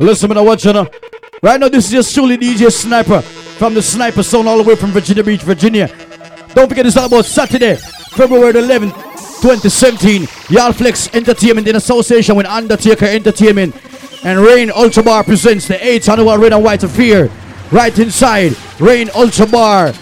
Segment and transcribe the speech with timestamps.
[0.00, 0.90] Listen, man, I want you to know.
[1.40, 4.74] Right now, this is just truly DJ Sniper from the Sniper Sound all the way
[4.74, 5.86] from Virginia Beach, Virginia.
[6.52, 7.76] Don't forget, it's all about Saturday,
[8.10, 8.92] February the 11th,
[9.40, 10.26] 2017.
[10.50, 13.76] Yard Flex Entertainment in association with Undertaker Entertainment.
[14.24, 17.30] And Rain Ultra Bar presents the 8th annual Red and White Affair.
[17.70, 19.92] Right inside, Rain Ultra Bar.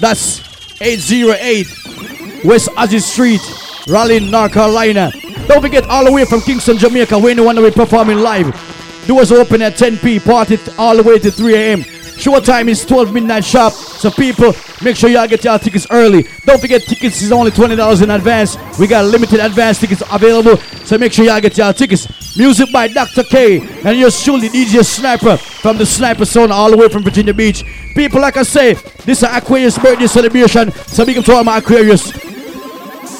[0.00, 0.40] That's
[0.80, 3.40] 808 West Aziz Street,
[3.86, 5.12] Raleigh, North Carolina.
[5.46, 8.77] Don't forget, all the way from Kingston, Jamaica, the one that we're performing live.
[9.08, 10.20] Doors open at 10 p.
[10.20, 11.82] Party all the way to 3 a.m.
[11.82, 13.72] Show time is 12 midnight sharp.
[13.72, 16.26] So people, make sure y'all get y'all tickets early.
[16.44, 18.58] Don't forget tickets is only $20 in advance.
[18.78, 20.58] We got limited advance tickets available.
[20.84, 22.36] So make sure y'all get y'all tickets.
[22.36, 23.22] Music by Dr.
[23.22, 23.60] K.
[23.82, 27.64] And yours truly DJ Sniper from the Sniper Sound all the way from Virginia Beach.
[27.94, 28.74] People, like I say,
[29.06, 30.70] this is Aquarius birthday celebration.
[30.70, 32.27] So big up to all my Aquarius.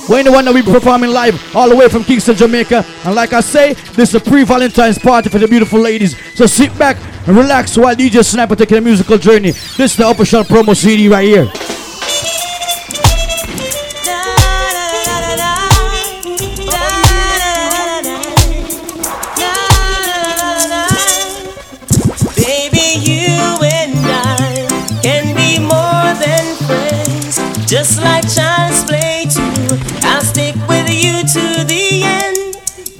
[0.08, 2.84] We're the one that we performing live all the way from Kingston, Jamaica.
[3.04, 6.16] And like I say, this is a pre-Valentine's party for the beautiful ladies.
[6.34, 9.50] So sit back and relax while DJ Sniper taking a musical journey.
[9.50, 11.77] This is the official promo CD right here.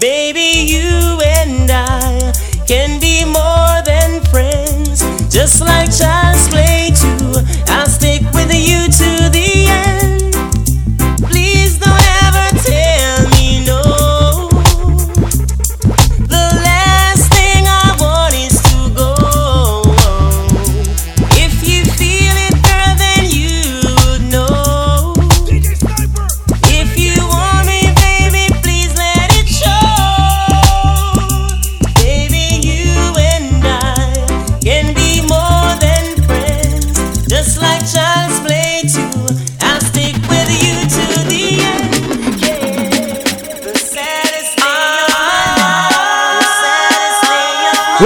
[0.00, 2.32] Baby, you and I
[2.68, 6.27] can be more than friends, just like child's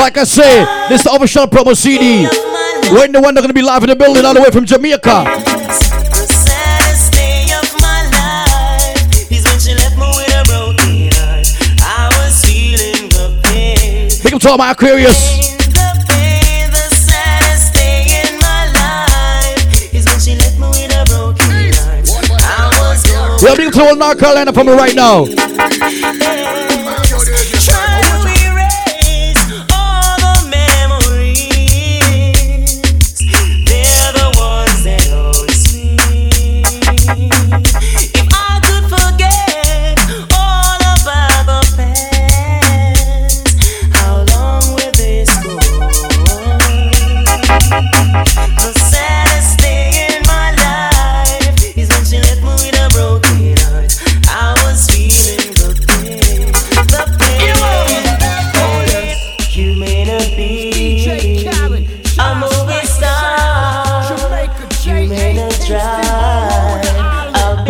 [0.02, 2.26] Like I say, this is the official promo CD.
[2.90, 4.98] We're the one that's gonna be live in the building all the way from Jamaica.
[4.98, 10.82] The saddest day of my life is when she left me with a broken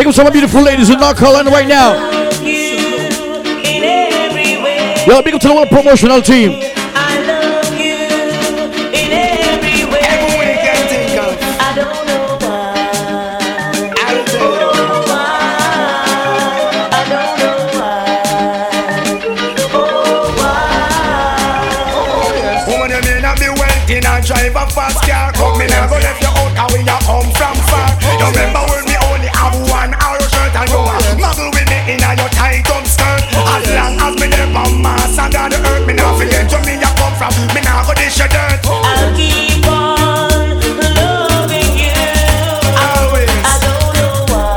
[0.02, 1.94] Big up my beautiful ladies in North Carolina right now.
[2.42, 2.74] You
[3.62, 4.96] in every way.
[5.06, 6.71] Yo, big up to the whole promotional team.
[37.30, 40.58] From Me not go dish your dirt I'll keep on
[40.98, 41.92] loving you.
[42.82, 44.48] Always I don't know why.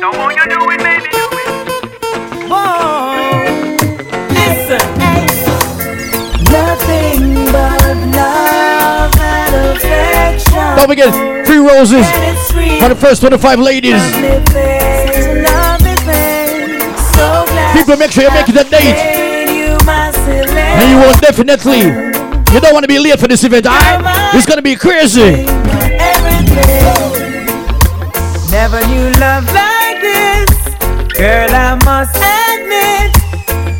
[0.00, 1.50] No more you do it, baby, do it
[4.34, 4.84] Listen.
[6.50, 7.22] Nothing
[7.52, 10.68] but love and affection.
[10.76, 11.12] Don't forget,
[11.46, 12.33] free roses And it's sweet.
[12.84, 13.94] For the first 25 ladies.
[13.94, 16.80] Lovely thing, lovely thing.
[17.16, 18.98] So glad People, make sure you make it a date.
[20.76, 24.34] And you will definitely, you don't want to be late for this event, alright?
[24.34, 25.46] It's gonna be crazy.
[28.50, 30.50] Never knew love like this,
[31.16, 31.48] girl.
[31.50, 33.16] I must admit.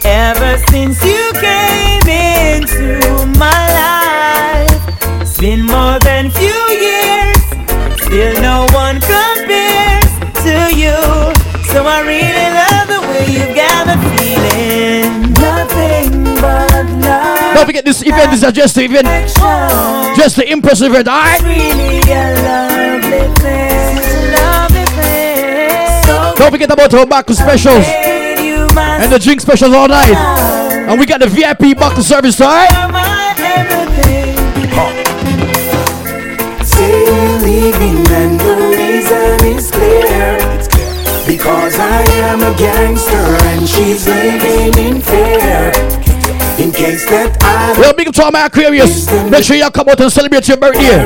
[0.06, 6.73] Ever since you came into my life, it's been more than few
[10.74, 10.94] you.
[11.70, 15.32] So I really love the way you got me feeling.
[15.38, 16.10] Nothing
[16.40, 17.54] but love.
[17.54, 20.16] Don't forget this event is just the event, Action.
[20.16, 21.40] just the impressive event, alright?
[21.42, 22.74] really a.
[26.04, 29.88] So Don't forget about our back specials great, you must and the drink specials all
[29.88, 30.14] night.
[30.88, 32.70] And we got the VIP back service, alright?
[37.78, 38.23] be
[41.44, 45.72] Because I am a gangster and she's living in fear.
[46.56, 49.12] In case that I Well, big up to all my Aquarius.
[49.28, 51.04] Make sure you come out and celebrate your birthday.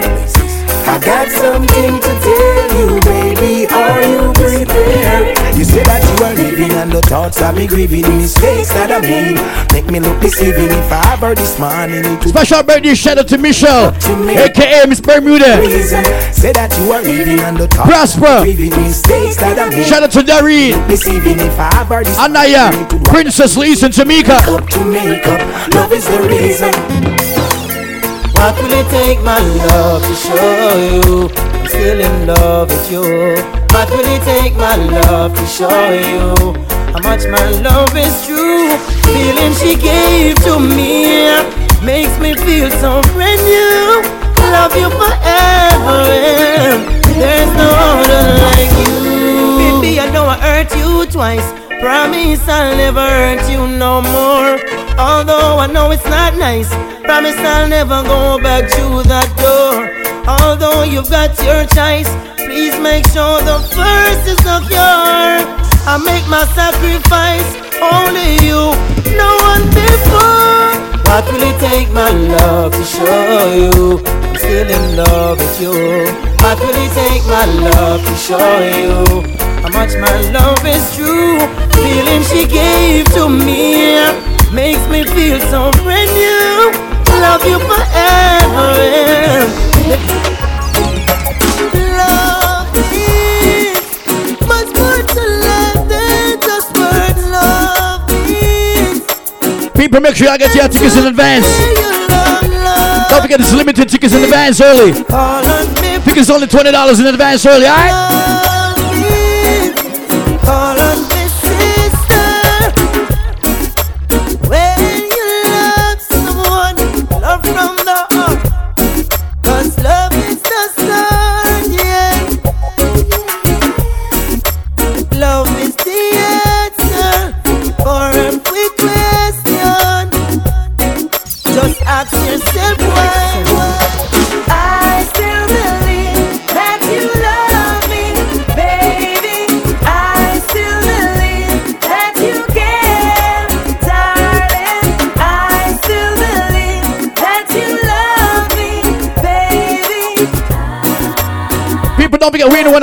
[0.86, 3.66] I got something to tell you, baby.
[3.66, 5.47] Are you prepared?
[5.58, 9.00] You say that you are leaving and the thoughts of me grieving mistakes that I
[9.02, 9.34] made.
[9.74, 13.38] Make me look deceiving if I ever this morning it Special birthday shout out to
[13.38, 15.58] Michelle, to aka Miss Bermuda.
[15.58, 16.04] reason.
[16.30, 18.38] Say that you are leaving and the thoughts Prosper.
[18.38, 19.84] of me grieving mistakes that I made.
[19.84, 23.86] Shout out to Dareen, Deceiving if I ever this Anaya, morning it would Princess Lisa,
[23.86, 24.38] and Tamika.
[24.54, 25.42] up to make up.
[25.74, 26.70] Love is the reason.
[28.38, 33.57] What will it take, my love, to show you I'm still in love with you?
[33.72, 36.34] What will it take, my love, to show you
[36.92, 38.76] how much my love is true?
[39.06, 41.28] Feeling she gave to me
[41.84, 44.02] makes me feel so brand new.
[44.50, 46.00] Love you forever,
[46.64, 46.82] and
[47.20, 49.80] there's no other like you.
[49.80, 51.46] Baby, I know I hurt you twice.
[51.80, 54.58] Promise I'll never hurt you no more.
[54.98, 56.70] Although I know it's not nice,
[57.04, 59.86] promise I'll never go back to that door.
[60.26, 62.08] Although you've got your choice,
[62.58, 65.38] please make sure the first is secure.
[65.86, 68.74] I make my sacrifice, only you,
[69.14, 70.74] no one before.
[71.06, 73.30] What will it take, my love, to show
[73.62, 75.76] you I'm still in love with you?
[76.42, 78.94] What will it take, my love, to show you
[79.62, 81.38] how much my love is true?
[81.78, 84.02] Feeling she gave to me
[84.52, 86.74] makes me feel so brand new.
[87.22, 88.68] Love you forever.
[91.98, 92.27] Love
[99.88, 101.46] People, make sure you get your tickets in advance.
[101.46, 103.08] you love, love.
[103.08, 104.92] Don't forget it's limited tickets in advance early.
[105.04, 108.57] Call on me, Tickets only $20 in advance early, alright?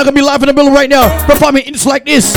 [0.05, 2.31] Gonna be live in the middle right now, performing hits like this.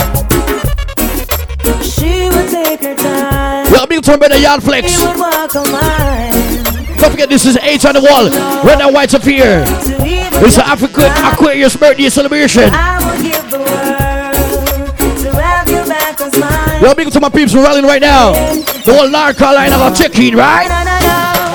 [1.85, 3.70] She would take her time.
[3.70, 4.91] Well, big turn by the Yard Flex.
[4.91, 8.31] She would walk a mile Don't forget, this is H on the wall.
[8.65, 9.65] Red and white appear.
[9.67, 12.70] to even It's an African Aquarius birthday celebration.
[12.73, 16.81] I will give the world to have you back on mine.
[16.83, 18.33] Well, big to my peeps who rallying right now.
[18.33, 21.48] The whole North Carolina got checking, right?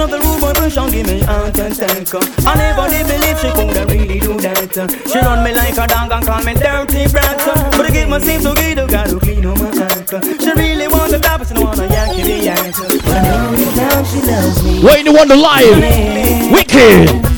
[0.00, 0.06] Uh.
[0.06, 2.14] Still the rude boy push and give me heart attack.
[2.46, 5.10] I never did believe she coulda really do that.
[5.10, 7.38] She run me like a dog and call me dirty brat.
[7.72, 10.10] But I get my seems so good, I gotta clean up my act.
[10.40, 12.58] She really want the top, but she don't wanna yak in the yak.
[12.58, 14.84] I know deep down she loves me.
[14.84, 16.52] Waiting to wonder live.
[16.52, 17.37] Wicked.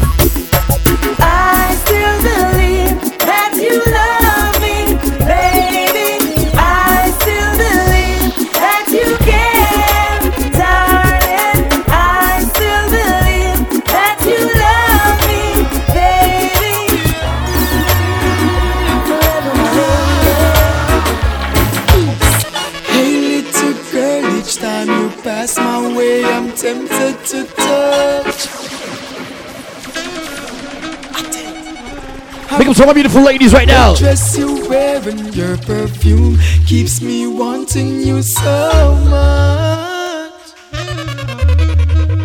[32.59, 33.95] Big up to my beautiful ladies right now.
[33.95, 40.33] Dress you wearing your perfume keeps me wanting you so much.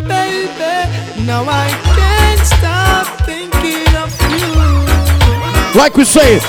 [0.08, 5.78] Baby, now I can't stop thinking of you.
[5.78, 6.40] Like we say,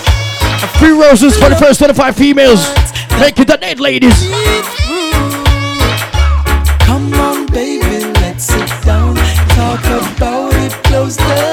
[0.79, 2.67] free roses for the first 25 females.
[3.19, 4.27] Make it a date, ladies.
[6.79, 9.15] Come on, baby, let's sit down.
[9.49, 11.46] Talk about it, close close the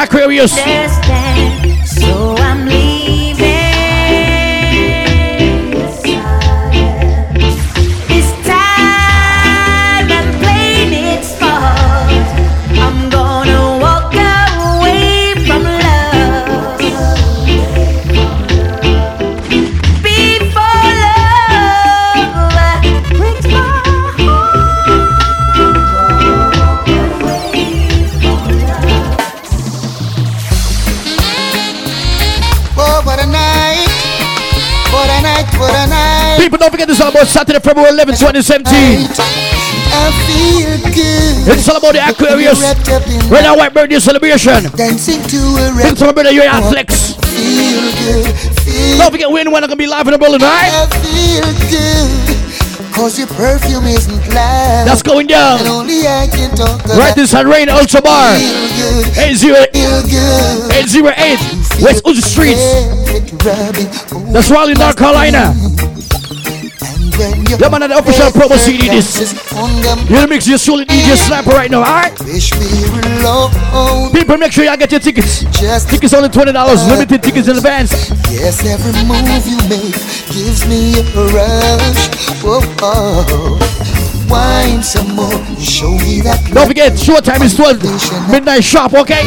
[0.00, 0.56] Aquarius.
[37.66, 39.08] Is all about Saturday, February 11, 2017.
[39.92, 41.58] I feel good.
[41.58, 42.60] It's all about the Aquarius.
[43.30, 44.70] Right now, white birthday celebration.
[44.76, 45.98] dancing to a rap.
[46.00, 47.14] my brother, you're at Flex.
[47.30, 48.26] Feel good,
[48.64, 50.70] feel Don't forget, when when I'm gonna be live in the building, right?
[50.70, 52.36] I feel good.
[52.94, 54.84] Cause your perfume isn't loud.
[54.86, 55.66] That's going and down.
[55.66, 56.98] only I can talk about.
[56.98, 58.36] Right this and Rain Ultra Bar.
[58.36, 62.60] Feel good, 808 feel 808 West Uzi Streets.
[64.32, 65.54] That's Raleigh, North Carolina.
[67.20, 69.12] When you Yeah, man, the official promo CD this.
[69.12, 72.16] dances on them, You're the mix, you're solid DJ Sniper right now, alright?
[72.24, 74.12] Wish we were alone.
[74.12, 75.44] People, make sure y'all get your tickets.
[75.60, 76.54] Just Tickets only $20,
[76.88, 77.92] limited tickets in advance.
[78.32, 79.96] Yes, every move you make
[80.32, 82.00] gives me a rush.
[82.40, 83.58] Whoa, oh.
[84.30, 89.24] Wine some more, show me that Don't forget, showtime is 12 midnight sharp, okay?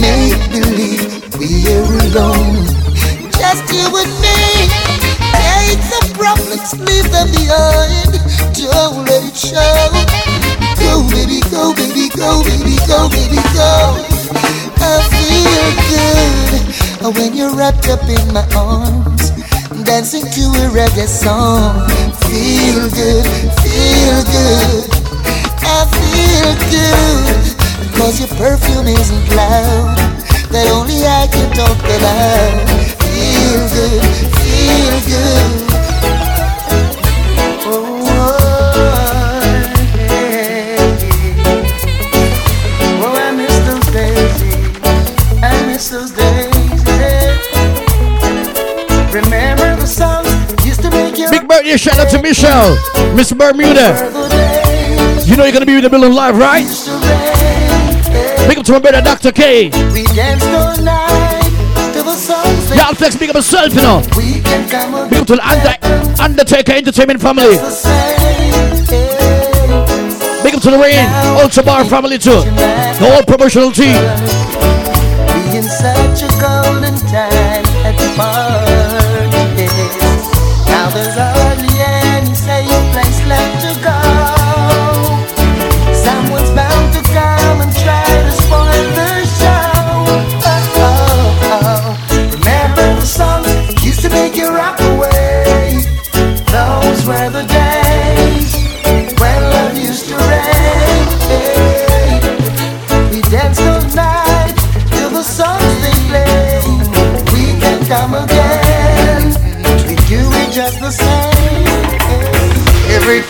[0.00, 2.64] make believe we're alone.
[3.36, 5.25] Just you and me.
[5.66, 8.14] Take the problems, leave them behind.
[8.54, 9.90] Don't let it show.
[10.78, 13.98] Go, baby, go, baby, go, baby, go, baby, go.
[14.78, 19.30] I feel good when you're wrapped up in my arms,
[19.82, 21.82] dancing to a reggae song.
[22.30, 23.26] Feel good,
[23.58, 24.96] feel good.
[25.66, 29.96] I feel good Cause your perfume isn't loud
[30.50, 32.68] That only I can talk about
[33.02, 34.35] Feel good,
[34.66, 35.52] feel good
[37.68, 38.06] Oh,
[39.96, 40.76] yeah.
[43.14, 45.42] I miss those days yeah.
[45.42, 47.34] I miss those days yeah.
[49.12, 50.28] Remember the songs
[50.66, 52.76] used to make you Big birthday shout out to Michelle,
[53.14, 53.94] Miss Bermuda.
[55.24, 56.62] You know you're gonna be in the building live, right?
[56.62, 59.32] used to rain Big up to my brother, Dr.
[59.32, 59.70] K.
[59.92, 61.25] We danced all night
[62.76, 64.00] Yard flex, big up yourself, you know.
[65.08, 67.56] Big up to the Under- Undertaker Entertainment family.
[70.42, 71.04] Big up to the Rain,
[71.40, 72.30] Ultra Bar family too.
[72.40, 73.96] The whole promotional team.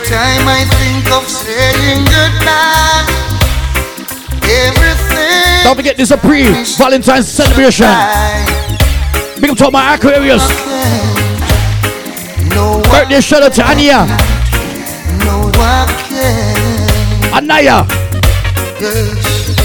[0.05, 3.07] Time I think of saying goodbye,
[4.45, 5.65] everything.
[5.65, 6.45] Don't forget this is a pre
[6.77, 7.87] Valentine's celebration.
[9.41, 10.43] Big up to my Aquarius.
[12.55, 14.07] No Birthday shout out to Ania,
[15.25, 17.35] no one can.
[17.35, 17.85] Anaya.
[18.81, 19.57] Yes.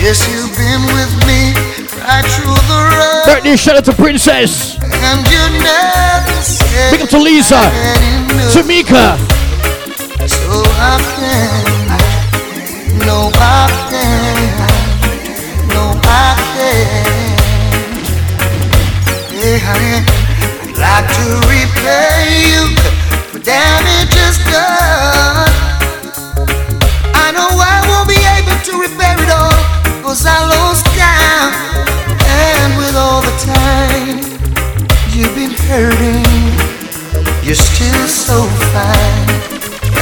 [0.00, 1.52] Yes, you've been with me
[2.00, 4.76] right through the road, Birthday shout out to Princess.
[4.82, 6.42] and you never
[6.90, 7.60] Big up to Lisa.
[8.52, 9.18] Tamika.
[10.28, 10.62] So
[11.18, 11.88] can,
[13.06, 14.36] no can,
[15.68, 15.98] no
[19.34, 20.04] say, honey,
[20.62, 22.62] I'd like to repay you
[23.32, 23.84] for done.
[27.14, 29.56] I know I won't be able to repair it all,
[30.02, 30.86] cause I lost.
[31.02, 34.18] And with all the time
[35.14, 36.59] you've been hurting,
[37.42, 39.28] you're still so fine,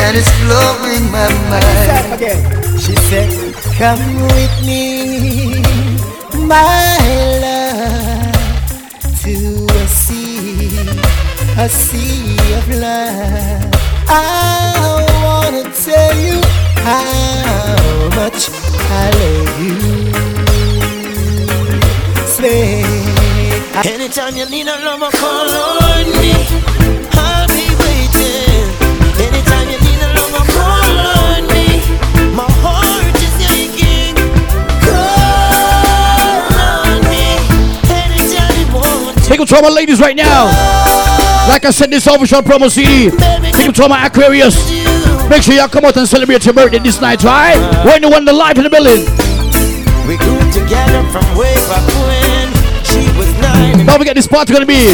[0.02, 2.80] and it's blowing my mind.
[2.80, 3.30] She said,
[3.78, 5.62] Come with me,
[6.46, 6.98] my
[7.44, 8.32] love,
[9.22, 10.68] to a sea,
[11.56, 13.74] a sea of love.
[14.10, 16.40] I wanna tell you
[16.82, 18.48] how much
[18.90, 19.78] I love you.
[22.26, 22.82] Say,
[23.84, 26.97] Anytime you need a lover, call on me.
[39.38, 40.46] Take control of my ladies right now.
[41.46, 43.08] Like I said, this official promo CD.
[43.54, 44.58] Take control of my Aquarius.
[45.30, 47.54] Make sure y'all come out and celebrate your birthday this night, right?
[47.86, 49.06] We're in the one the live in the building.
[50.10, 52.50] We grew together from way back when
[52.82, 53.86] she was nine.
[53.86, 54.88] Don't forget this party gonna be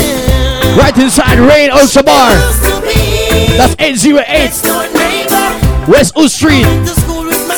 [0.77, 2.37] right inside Rain Ultra Bar.
[3.57, 6.67] That's 808 West U Street,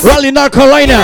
[0.06, 1.02] Raleigh, North Carolina.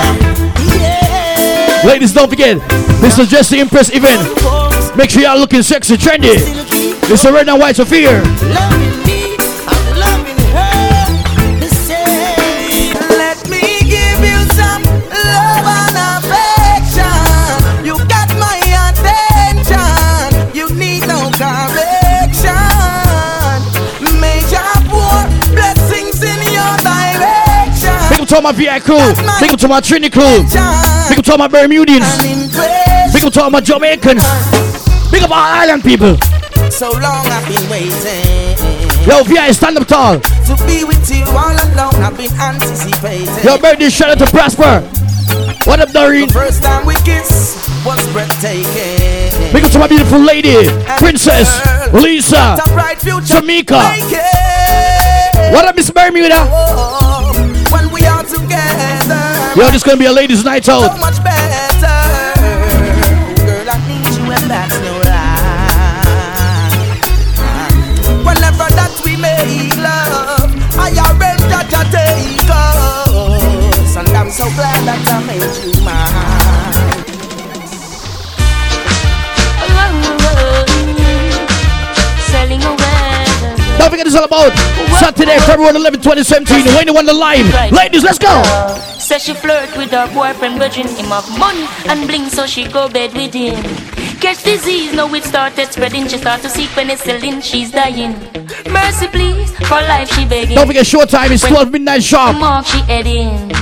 [1.85, 2.61] Ladies, don't forget,
[3.03, 4.62] this is just the Impress event.
[4.97, 6.37] Make sure y'all looking sexy, trendy.
[7.11, 8.23] It's a red and white affair.
[8.23, 11.09] Loving me, I'm loving her.
[11.59, 12.95] The same.
[13.17, 17.09] Let me give you some love and affection.
[17.87, 18.61] You got my
[18.93, 20.55] attention.
[20.55, 22.53] You need no correction.
[24.21, 25.25] Major pour
[25.57, 27.97] blessings in your direction.
[28.11, 29.15] Big up to my VI crew.
[29.41, 30.45] Big up to my Trinity crew.
[31.09, 32.07] Big up to my Bermudians.
[33.13, 34.23] Big up to my Jamaicans.
[35.13, 36.17] Big up all island people.
[36.71, 38.57] So long I've been waiting
[39.07, 40.19] Yo, VI, stand up tall.
[40.21, 41.95] to be with you all alone.
[42.03, 43.29] I've been anticipating.
[43.45, 44.81] Yo, birthday shout out to Prosper.
[45.65, 46.27] What up, Doreen?
[46.29, 49.53] The first time we kiss was breathtaking.
[49.53, 50.67] Big up to my beautiful lady,
[50.99, 51.51] Princess
[51.93, 53.81] Lisa, What bright future Jamaica.
[55.53, 56.47] What up, Miss Bermuda?
[56.49, 57.33] Oh,
[57.71, 59.21] when we are together,
[59.61, 60.99] Yo, this gonna be a ladies' night so out.
[61.01, 61.19] much
[74.33, 76.73] so glad that I made you mine.
[82.33, 83.77] Selling away.
[83.77, 84.57] Don't forget it's all about
[84.97, 86.65] Saturday, February 11, 2017.
[86.75, 87.45] Wayne Wonder the live.
[87.73, 88.43] Ladies, let's go.
[88.99, 92.89] Says she flirt with her boyfriend, grudging him have money and bling, so she go
[92.89, 93.63] bed with him.
[94.19, 96.09] Catch disease, now it started spreading.
[96.09, 98.13] She start to seek penicillin, she's dying.
[98.73, 100.57] Mercy, please, for life she begging.
[100.57, 102.39] Don't forget short showtime is 12 midnight sharp.
[102.39, 103.62] Mark she heading.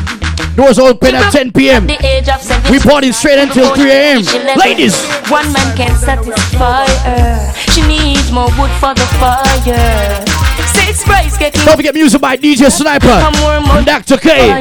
[0.60, 1.86] Doors open at 10 p.m.
[1.88, 4.20] The age of seven, We party straight until 3 a.m.
[4.60, 4.92] Ladies,
[5.32, 7.48] One man can satisfy her.
[7.72, 10.20] She needs more wood for the fire.
[10.68, 14.18] Six price getting don't forget music by DJ Sniper and Dr.
[14.18, 14.60] K.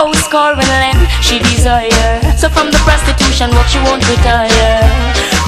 [0.00, 0.08] Oh,
[0.56, 1.92] land she desire.
[2.40, 4.80] So from the prostitution work she won't retire.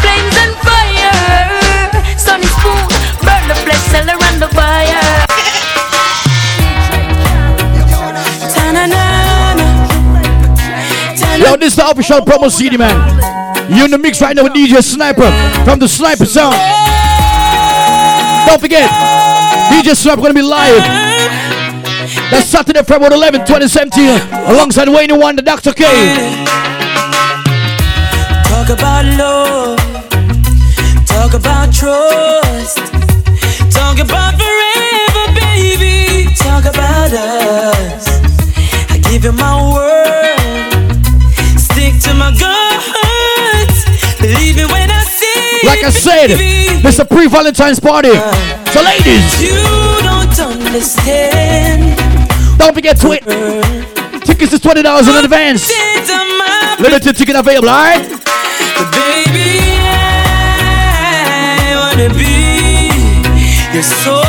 [0.04, 2.20] Flames and fire.
[2.20, 2.84] Sunny spoon,
[3.24, 5.19] burn the flesh, sell her and the fire.
[11.40, 12.92] Yo, this is the official oh, promo CD, man.
[13.72, 15.24] You in the mix right now with DJ Sniper
[15.64, 16.52] from the Sniper Sound.
[18.44, 18.84] Don't forget,
[19.72, 20.84] DJ Sniper gonna be live.
[22.30, 24.20] That's Saturday, February 11, 2017,
[24.52, 25.72] alongside Wayne Wonder, the Dr.
[25.72, 25.84] K.
[28.44, 29.78] Talk about love.
[31.06, 32.76] Talk about trust.
[33.72, 36.34] Talk about forever, baby.
[36.34, 38.20] Talk about us.
[38.90, 40.19] I give you my word.
[42.20, 43.84] My guns.
[44.20, 46.30] Believe me when I say Like I said,
[46.84, 48.12] is a pre-Valentine's party.
[48.72, 49.56] So ladies, you
[50.04, 51.96] don't understand.
[52.58, 53.24] don't forget to it.
[54.26, 55.66] Tickets is $20 in advance.
[55.66, 58.06] Things are my Limited ticket available, alright?
[58.92, 59.80] Baby,
[61.64, 64.19] I wanna be your sole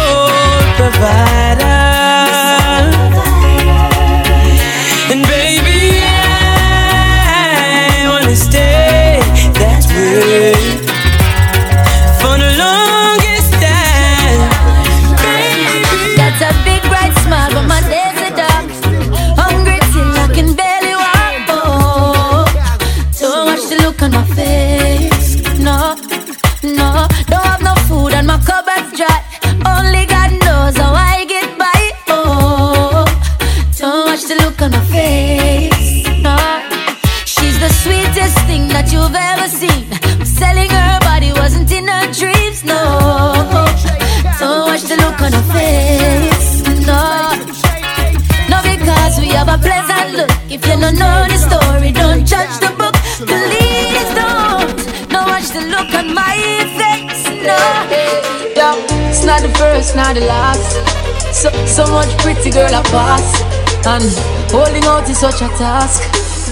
[59.21, 60.81] it's not the first, not the last.
[61.29, 63.37] So, so much pretty girl I pass,
[63.85, 64.01] and
[64.49, 66.01] holding out is such a task.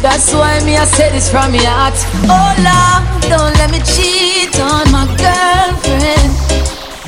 [0.01, 1.97] That's why me I say this from me heart.
[2.29, 6.29] Oh Lord, don't let me cheat on my girlfriend.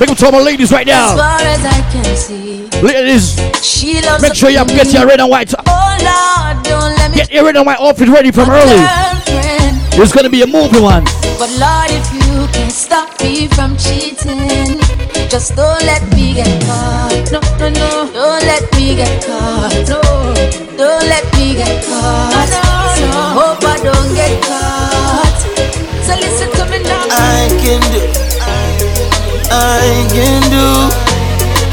[0.00, 1.14] Big up to my ladies right now.
[1.14, 5.20] As far as I can see, Ladies, she loves make sure you get your red
[5.20, 5.54] and white.
[5.54, 8.82] Oh Lord, don't let me Get your red and white outfit ready from early.
[8.82, 9.78] girlfriend.
[9.94, 11.04] There's gonna be a movie one.
[11.38, 14.78] But Lord, if you can stop me from cheating,
[15.32, 17.32] just don't let me get caught.
[17.32, 19.72] No, no, no, don't let me get caught.
[19.88, 19.98] No,
[20.76, 22.48] don't let me get caught.
[22.96, 25.38] So hope I don't get caught.
[26.04, 27.06] So listen to me now.
[27.08, 28.02] I can do,
[29.50, 30.68] I can do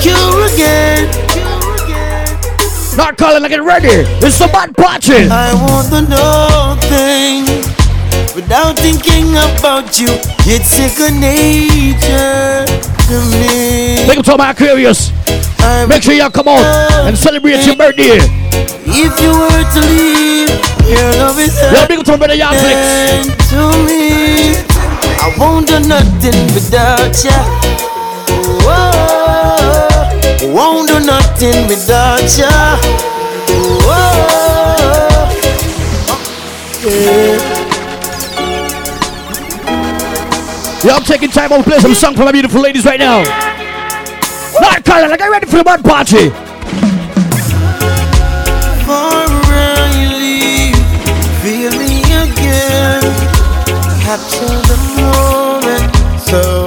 [0.08, 0.19] you
[0.54, 1.10] again.
[2.95, 4.08] Not calling, I get ready.
[4.26, 5.28] It's the bad party.
[5.30, 7.79] I want to know things
[8.36, 10.08] without thinking about you.
[10.46, 12.65] It's second nature
[13.08, 14.06] to me.
[14.18, 15.12] Up to my Aquarius.
[15.88, 16.63] Make sure y'all come on
[17.08, 18.20] and celebrate your birthday.
[18.86, 20.50] If you were to leave,
[20.89, 22.34] your love is Yo, big to brother.
[22.34, 24.56] And to me,
[25.22, 27.38] I won't do nothing without ya.
[28.65, 32.78] Whoa, won't do nothing without ya.
[33.86, 35.30] Whoa,
[36.88, 37.59] yeah.
[40.82, 43.22] Yo, I'm taking time out to play some song for my beautiful ladies right now.
[44.62, 46.30] Not calling, I get ready for the bad party.
[54.10, 56.59] Capture the moment so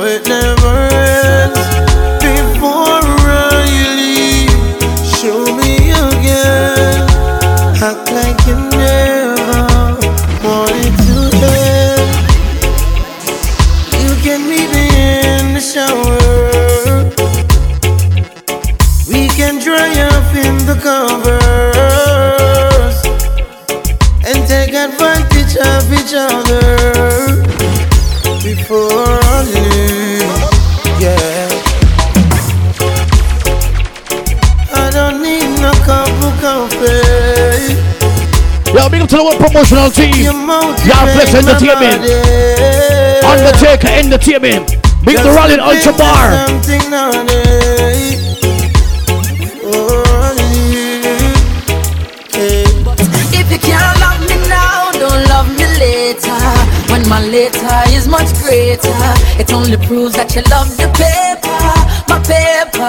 [20.84, 21.30] up in the
[21.62, 22.96] covers
[24.24, 27.42] and take advantage of each other
[28.42, 29.20] before
[29.52, 30.22] leave.
[31.00, 31.48] Yeah.
[34.74, 37.74] I don't need no cup of coffee.
[38.72, 40.48] Yo, big up to the one promotional team.
[40.86, 42.02] Yard Flex Entertainment.
[43.24, 44.76] Undertaker Entertainment.
[45.04, 47.71] Big the Rollin Ultra Bar.
[57.12, 58.88] My later is much greater,
[59.36, 61.60] it only proves that you love the paper,
[62.08, 62.88] my paper.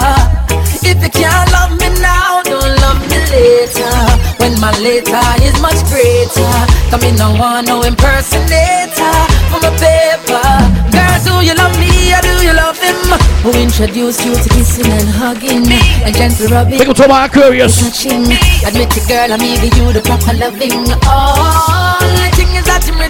[0.79, 3.91] If you can't love me now, don't love me later.
[4.39, 6.55] When my later is much greater,
[6.88, 9.15] come in, no one, no impersonator
[9.51, 10.47] for my paper.
[10.95, 12.95] Girl, do you love me or do you love him?
[13.43, 16.79] Who introduced you to kissing and hugging me and gentle rubbing?
[16.79, 17.75] Up to my Aquarius.
[17.75, 18.23] touching.
[18.63, 20.88] Admit it, girl, I'm giving you the proper loving.
[21.12, 22.32] Oh,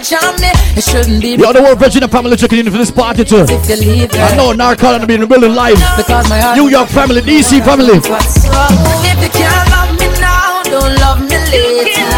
[0.04, 0.50] the thing is that you're rich on me.
[0.76, 3.44] It shouldn't be Yo, the whole Virginia family checking in for this party too.
[3.48, 4.20] if you leave, girl.
[4.20, 5.78] I know Narcon to be in the building live.
[5.96, 7.98] Because my heart New York family, DC family.
[8.04, 8.72] What's wrong?
[9.04, 12.12] If you can't love me now, don't love me later.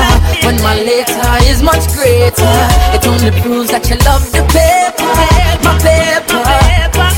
[0.46, 2.56] When my later is much greater,
[2.94, 5.10] it only proves that you love the paper,
[5.62, 6.42] my paper.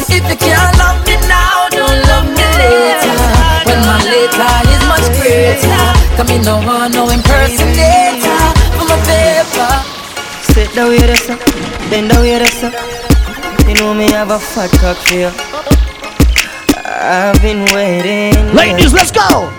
[0.08, 3.16] If you can't love me now, don't love me later.
[3.68, 5.84] When my later is much greater,
[6.16, 7.28] come in, no one, no impersonator
[7.68, 8.17] for my paper.
[10.58, 11.14] Sit down here.
[11.88, 12.42] Bend down here.
[13.68, 15.30] You know me have a fat cock for you.
[16.84, 18.34] I've been waiting.
[18.56, 19.52] Ladies, let's go.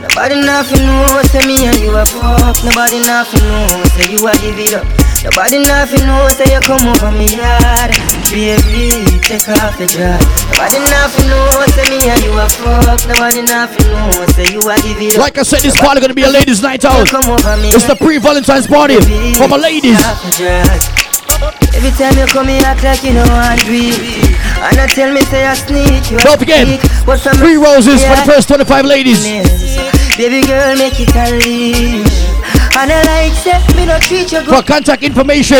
[0.00, 2.56] Nobody nothing know, say me and you a fuck.
[2.64, 5.09] Nobody nothing know, say you a give it up.
[5.20, 7.92] Nobody nothing know, say you come over me yard.
[8.32, 8.88] Baby,
[9.20, 10.24] take off the dress.
[10.48, 11.44] Nobody nothing know,
[11.76, 13.04] say me and you a fuck.
[13.04, 15.20] Nobody nothing know, say you a give it up.
[15.20, 17.04] Like I said, this party gonna be a ladies' night out.
[17.04, 18.96] It's the pre-Valentine's party
[19.36, 20.00] for my ladies.
[21.76, 24.36] Every time you come here, act like you know I do it.
[24.72, 26.18] And I tell me, say I sneak you.
[26.18, 26.80] Don't forget, sneak.
[27.04, 29.24] But from three roses for the first 25 ladies.
[30.16, 32.09] Baby girl, make it a leash.
[32.80, 35.58] And I like say, me no treat you For contact information,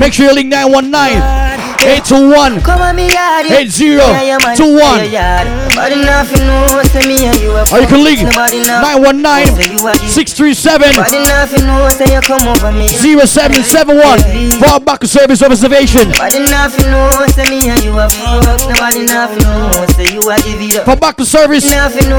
[0.00, 3.46] make sure you link 919 821 Come on, me yard.
[3.46, 5.12] 8021.
[5.12, 9.54] Nobody nothing know, say me and you a Or you can link Nobody know, 919
[9.56, 10.08] say you a give.
[10.08, 12.88] 637 Nobody nothing know, say you come over me.
[12.88, 16.08] 0771 for back service reservation.
[16.10, 18.60] Nobody nothing know, say me and you a fuck.
[18.66, 20.84] Nobody nothing know, say you a give it up.
[20.88, 21.64] For back to service,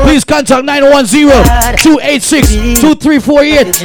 [0.06, 3.82] please contact 910 286 2348.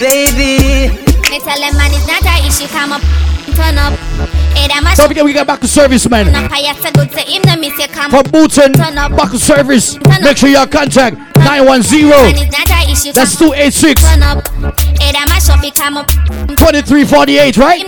[0.00, 0.88] Baby.
[1.30, 3.02] Me tell them man it's not a issue, come up.
[3.54, 3.92] Turn up.
[4.54, 6.32] Hey, that mash Don't forget we got back to service, man.
[6.32, 9.98] Now fire so good say him no miss you come From Booton, back to service.
[10.22, 14.46] Make sure you contact 910 And it's not a issue That's 286 Turn up.
[15.00, 17.82] Hey, up become up 2348, right?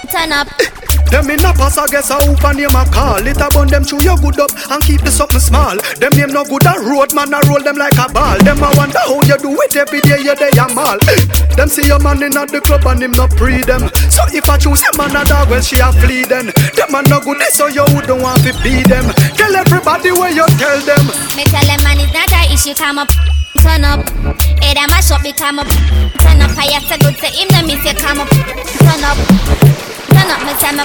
[0.00, 0.32] Him no miss you come up Turn up.
[0.32, 1.00] Turn up, me say me Turn up.
[1.10, 3.26] Them in a pass, I guess I hope a name a call.
[3.26, 5.74] It a bun them chew your good up and keep the something small.
[5.98, 8.38] Them name no good a road man, I roll them like a ball.
[8.38, 11.02] Them I wonder how you do it every day, you day a mall.
[11.58, 13.90] Them see your man in at the club and him no pre them.
[14.06, 16.54] So if I choose a man a dog, well she a flee then.
[16.78, 19.10] Them a no good, so you don't want to be them.
[19.34, 21.10] Tell everybody where you tell them.
[21.34, 23.08] Me tell them man it's not a issue come up
[23.58, 24.08] Turn up
[24.62, 25.66] Hey that mash up become up
[26.22, 29.89] Turn up fire so good say him no miss you come up Turn up
[30.20, 30.84] Turn up me say me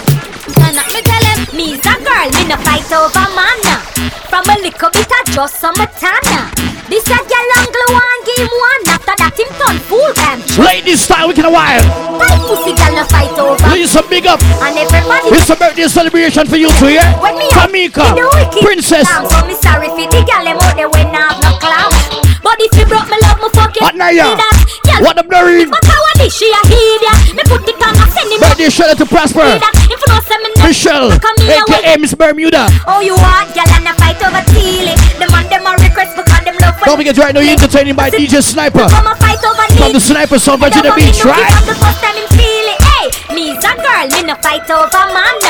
[0.56, 3.84] Turn up me tell him Me's a girl, me no fight over man nah.
[4.32, 6.52] From a little bit of just some tana.
[6.88, 8.82] This a girl angle one game one.
[8.92, 10.44] After that him turn full time.
[10.60, 11.82] Ladies style, we can a while.
[12.20, 13.68] Tight pussy girl no fight over.
[13.72, 14.42] Ladies, some big up.
[14.62, 15.36] And everybody.
[15.36, 17.16] It's a birthday celebration for you too, yeah?
[17.22, 19.08] When me Tamika, me the wicked Princess.
[19.08, 22.25] clown, So me sorry for the girl them out there when I have no clown.
[22.46, 23.82] But if you broke me love, me fuck you.
[23.82, 24.58] See that?
[24.86, 25.66] Girl, What up, Doreen?
[25.74, 26.38] But how are this?
[26.38, 27.34] She a idiot.
[27.34, 28.38] Me put it on, I send him.
[28.38, 29.50] Birthday shout out to Prosper.
[29.90, 32.70] If you know me Michelle, come here, well, aka Miss Bermuda.
[32.86, 34.94] Oh, you want girl and a fight over Tilly.
[35.18, 37.98] The man them a request because them love for Don't forget right now you're entertaining
[37.98, 38.86] by DJ Sniper.
[38.94, 41.50] Come a fight over From the Sniper Sound Virginia Beach, right?
[41.66, 42.80] The first time him feel it.
[42.86, 45.42] Hey, me's a girl, me no fight over man.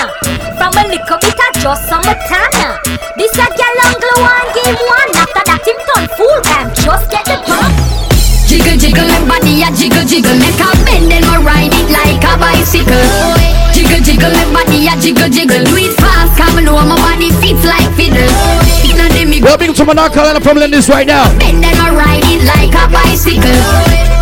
[0.56, 2.85] From a little bit of just some tana.
[9.28, 13.06] Body a jiggle jiggle Make a bend and we ride it like a bicycle.
[13.74, 15.64] Jiggle jiggle and body a jiggle jiggle.
[15.66, 18.30] Do it fast come know my body fits like fiddle.
[18.86, 21.28] Inna the me Well, big to North Carolina from Lendis right now.
[21.38, 23.60] bend and we ride it like a bicycle.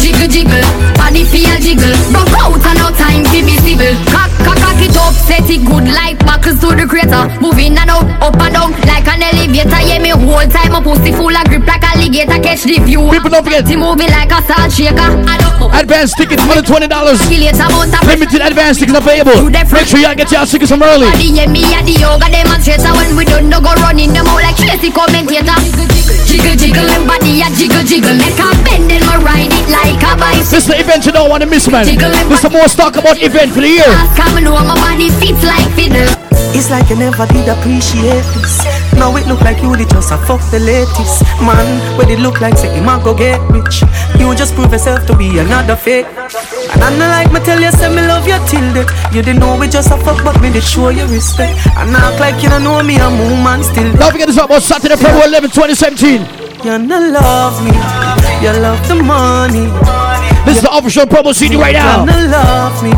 [0.01, 0.65] Jiggle jiggle,
[0.99, 1.95] body feel jiggle.
[2.11, 3.93] Broke out and no time to be civil.
[4.09, 7.29] Cock cock cock it up, set it good like buckles to the crater.
[7.39, 9.81] Moving and out, up and down like an elevator.
[9.83, 13.29] Yeah me whole time my pussy full of grip like alligator Catch the view People
[13.29, 13.65] don't forget.
[13.65, 17.17] Moving like a salt shaker I don't know Advance tickets, more than twenty dollars.
[17.25, 19.49] Calculate amount of Limited advance tickets available.
[19.49, 21.09] Make sure y'all get y'all tickets from early.
[21.17, 24.91] Me a the yoga demonstrator When we done no go running them out like Tracy
[24.93, 25.57] commentator
[26.29, 30.01] Jiggle jiggle and body a jiggle jiggle Make a bend and we ride it like
[30.01, 31.85] a bicycle This is the event you don't want to miss, man.
[31.85, 33.91] This is the most talk about event for the year.
[34.15, 38.63] Come know my body fits like fiddle It's like you never did appreciate this.
[38.93, 41.97] Now it look like you did just a fuck the latest man.
[41.97, 43.83] What it look like say him a go get rich.
[44.19, 46.05] You just prove yourself to be another fake.
[46.73, 48.89] And I'm not like me tell you say me love you till death.
[49.13, 51.57] You didn't know we just a fuck, but me did show you respect.
[51.77, 53.91] And act like you don't know me, I'm woman still.
[53.97, 56.43] Don't forget this about Saturday, February 11, 2017.
[56.63, 57.75] You no love me,
[58.39, 59.67] you love the money.
[60.45, 62.01] This is the official promo CD right now.
[62.01, 62.91] You no love me,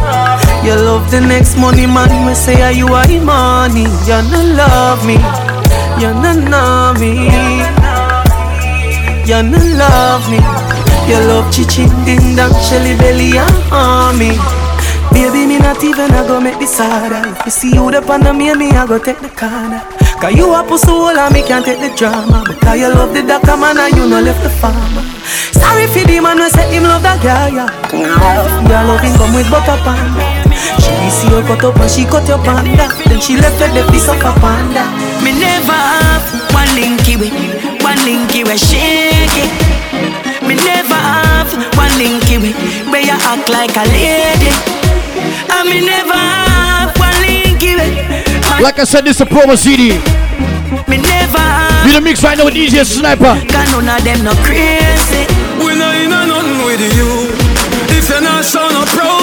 [0.75, 2.09] you love the next money man.
[2.25, 3.87] Me say are you are money.
[4.07, 5.15] You no love me,
[6.01, 7.31] you no know me.
[9.25, 10.39] You no love me,
[11.09, 14.35] you love chichi ding dong, shelly belly and army.
[15.13, 17.29] Baby, me not even a go make this harder.
[17.29, 19.81] If you see you the pan me, me I go take the corner.
[20.19, 22.43] Cause you a pussy hole and me can't take the drama.
[22.45, 25.03] Because you love the doctor man and you no left the farmer.
[25.53, 27.49] Sorry for the man who said him love that guy.
[27.49, 30.44] Yeah, love him come with butter panda.
[30.79, 32.87] She see you cut up and she cut your panda.
[33.05, 34.85] Then she left with the piece of a panda.
[35.23, 37.31] Me never have one linky way,
[37.83, 39.51] one linky way shake it.
[40.45, 42.53] Me never have one linky way
[42.91, 44.51] where you act like a lady.
[45.51, 47.91] And me never have one linky way.
[48.61, 49.97] Like I said, this is a promo CD.
[50.87, 51.85] Me never have.
[51.87, 53.35] You the mix right now with DJ Sniper.
[53.51, 55.25] Cause none of them no crazy.
[55.61, 57.31] We not in a nothing with you.
[57.97, 59.14] If you're not show no progress,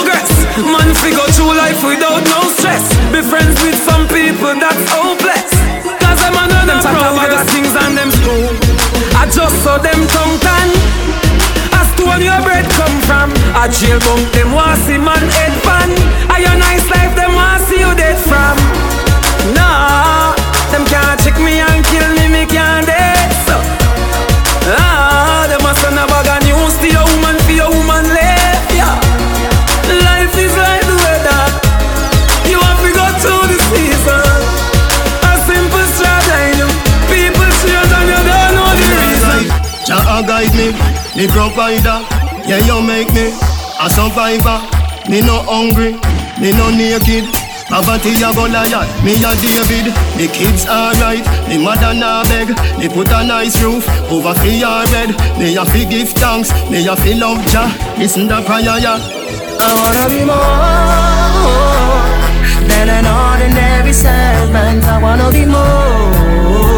[0.61, 2.85] man, figure through life without no stress.
[3.09, 5.49] Be friends with some people that's hopeless.
[5.97, 8.53] Cause them a know them progress things and them school.
[9.17, 10.69] I just saw them tongue tan.
[11.73, 13.33] As to where your bread come from.
[13.57, 15.89] A jail bunk them want see man head pan.
[16.29, 18.57] A your nice life them want see you dead from.
[19.57, 20.37] Nah,
[20.69, 23.57] them can't check me and kill me, me can't dead so.
[24.69, 25.97] Ah, them a send
[41.15, 42.01] me provider.
[42.45, 43.31] Yeah, you make me
[43.79, 44.59] a survivor.
[45.09, 45.93] Me no hungry,
[46.39, 47.25] me no naked.
[47.69, 49.93] Poverty a Goliath, me a David.
[50.17, 52.49] The kids alright, the mother nah beg.
[52.77, 55.15] Me put a nice roof over for your bed.
[55.39, 57.69] Me a fi give thanks, me a fi love Jah.
[57.97, 58.99] Listen the prayer, yeah.
[59.59, 61.63] I wanna be more
[62.67, 64.83] than an ordinary servant.
[64.83, 66.72] I wanna be more.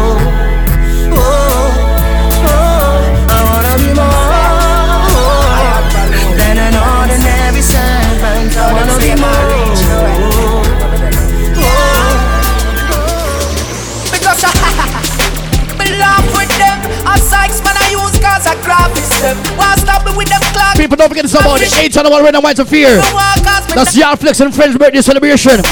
[17.16, 19.40] I Sykes man I use cause I graphics them.
[19.56, 20.76] Why stop me with them clock?
[20.76, 23.00] People don't forget this about the 8 on the one red and white of fear.
[23.72, 25.64] That's Yard Flex and Friends birthday celebration.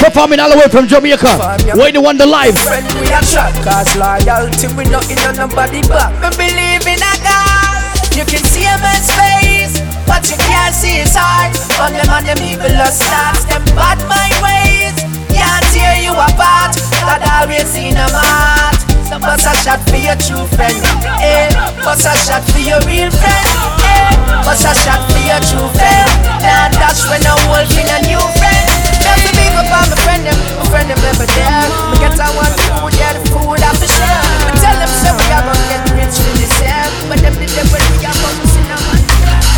[0.00, 1.36] Performing all the way from Jamaica.
[1.76, 2.56] Wait the wonder live.
[2.64, 3.12] Friend we
[3.60, 6.16] cause loyalty we not in nobody back.
[6.24, 7.76] Me believe in a God.
[8.16, 9.76] You can see a man's face,
[10.08, 11.52] but you can't see his heart.
[11.76, 14.96] On them and them evil starts, them bad mind ways.
[15.28, 16.72] Can't tear you apart.
[17.04, 18.85] God always in a heart.
[19.06, 20.74] So bust a shot for your true friend,
[21.22, 21.46] eh?
[21.86, 23.46] Bust a shot for your real friend,
[23.86, 24.10] eh?
[24.42, 26.10] Bust a shot for your true friend.
[26.42, 28.66] Now dash when a wolf in a new friend.
[29.06, 31.66] Let me big up on my friend them, my friend them never there.
[31.94, 34.26] We get our one food, yeah, the food I for share.
[34.42, 37.54] We tell them say we are gonna get rich for this year, but them did
[37.54, 39.06] them when we are gonna see no money.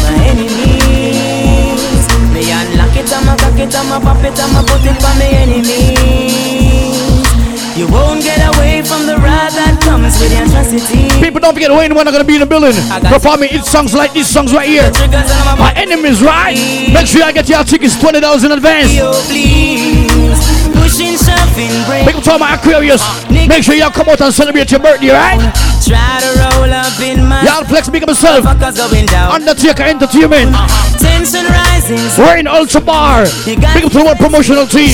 [0.04, 2.04] My enemies,
[2.36, 6.36] me unlock it, I'ma cock it, I'ma pop it, I'ma put it for my enemies.
[7.78, 11.08] You won't get away from the wrath that comes with atrocity.
[11.22, 12.74] People don't forget when I'm gonna be in the building.
[13.08, 14.90] Performing hit songs like these songs right here.
[15.58, 16.54] My enemies, right?
[16.92, 18.92] Make sure I get your tickets $20 in advance.
[20.78, 22.06] Pushing, shoving, break.
[22.06, 23.02] Make all my Aquarius.
[23.30, 25.40] Make sure y'all come out and celebrate your birthday, right?
[25.84, 28.44] Try to roll up in my Yard Flex, big up yourself.
[28.44, 29.32] Fuckers going down.
[29.32, 30.54] Undertaker Entertainment.
[30.54, 30.98] Uh-huh.
[30.98, 31.67] Tension rising.
[31.88, 33.24] We're in Ultra Bar.
[33.46, 34.92] Big up to the one promotional team.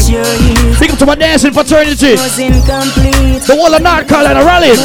[0.78, 2.14] Big up to my dancing fraternity.
[2.14, 4.78] The wall of North Carolina rally.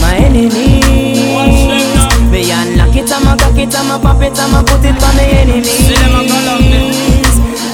[0.00, 1.18] My enemies.
[2.30, 5.88] Me it, I'ma cock it, I'ma pop it, I'ma put it for my enemies.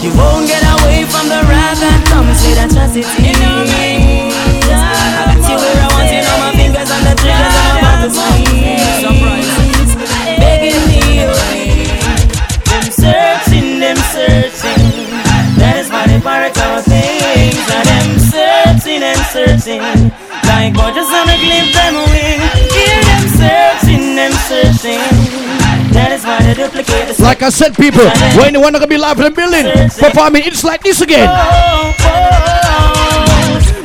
[0.02, 3.93] You won't get away from the wrath that comes with atrocity.
[19.64, 22.36] Like gorgeous on a clip, them wing.
[22.68, 25.00] Hear them searching, them searching.
[25.96, 28.04] That is why they duplicate the Like I said, people,
[28.36, 29.64] when the one gonna be live in the building,
[29.96, 31.32] performing it's like this again.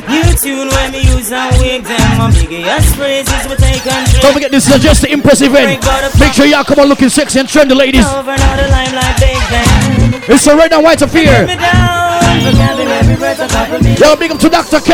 [0.04, 4.34] New tune when me use and wig them My biggest praises we take control Don't
[4.34, 5.80] forget, this is just the impressive event.
[6.20, 8.04] Make sure y'all come on looking sexy and trendy, ladies.
[8.04, 11.46] Over now the limelight Big It's a red and white affair.
[13.06, 13.96] Me down for gathering every breath of cover me.
[13.96, 14.80] Yo, big up to Dr.
[14.80, 14.92] K.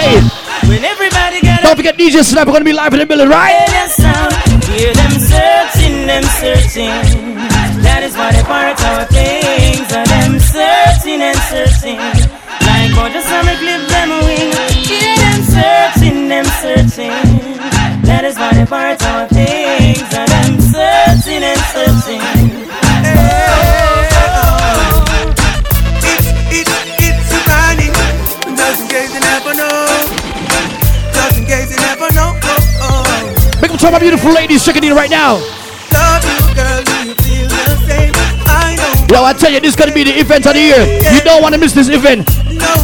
[0.69, 3.53] When everybody get Don't forget, DJ Sniper gonna be live in the building, right?
[4.67, 7.37] Hear them searching, them searching.
[7.83, 9.89] That is why they pirate our things.
[9.93, 11.99] And them searching and searching.
[12.67, 14.53] Like gorgeous summer clip them wing.
[14.87, 17.15] Hear them searching, them searching.
[18.07, 20.15] That is why they pirate our things
[33.87, 35.37] to my beautiful ladies checking in right now.
[35.39, 38.13] You, girl, do you feel the same?
[38.51, 38.75] I.
[39.09, 40.83] Yo, I tell you, this is gonna be the event of the year.
[41.15, 42.29] You don't wanna miss this event.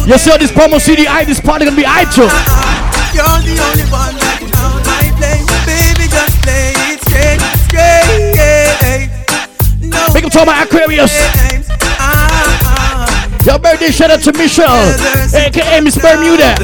[0.07, 2.23] You see how this promo CD, I this party gonna be I too.
[3.11, 5.45] You're the only one that can hold my flame.
[5.67, 9.09] Baby, just play it straight, straight.
[9.81, 11.11] No Big up to all Aquarius.
[11.51, 11.62] games.
[13.45, 14.95] Your birthday shout out to Michelle,
[15.35, 16.55] aka Miss Bermuda.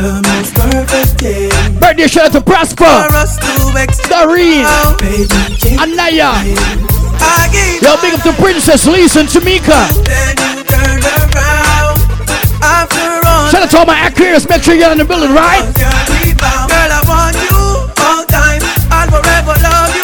[1.79, 2.85] Birthday shout out to Prosper.
[4.07, 4.65] Doreen,
[5.77, 6.31] Anaya.
[7.81, 9.89] Yo, big up to Princess Lisa and Tamika.
[13.51, 14.47] Shout out to all my Aquarius.
[14.47, 15.63] Make sure you're in the building, right?
[15.75, 15.91] Girl,
[16.71, 17.57] I want you
[18.05, 18.61] all time.
[18.89, 19.98] I'll forever love you.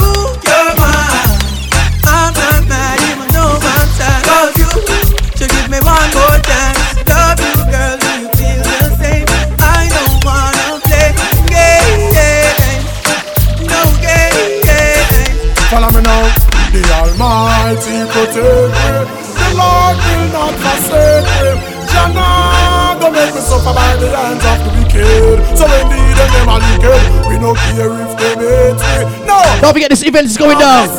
[17.26, 18.92] Almighty protect me.
[19.40, 21.50] The Lord will not forsake me.
[21.90, 25.58] Jana, don't make me suffer by the hands of the wicked.
[25.58, 27.02] So indeed, and them are wicked.
[27.28, 29.25] We no care if they hate me.
[29.62, 30.90] Don't forget this event is going down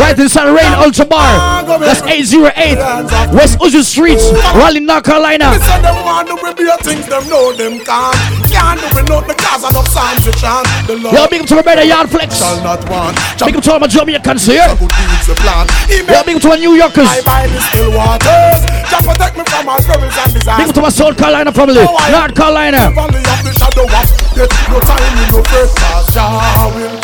[0.00, 1.64] right inside Rain Ultra Bar.
[1.80, 4.18] That's 808 West Uzu Street,
[4.54, 5.52] Raleigh, North Carolina.
[5.52, 8.16] Me say them want to be things them know them can't.
[8.50, 10.66] Can't do it not because of no songs to chant.
[10.86, 12.38] The Lord Yo, big up to my brother Yard Flex.
[12.38, 13.16] shall not want.
[13.38, 14.66] Big up to all my Jamaicans here.
[14.78, 15.66] Good deeds the plan.
[15.86, 17.06] He Yo, big up to my New Yorkers.
[17.08, 18.58] I buy the still waters.
[18.90, 22.34] Just protect me from all troubles and Big up to my South Carolina family, North
[22.34, 22.90] Carolina.
[22.94, 24.52] Valley of the shadow of death.
[24.70, 25.42] No time no.
[25.42, 26.95] Cause Jah will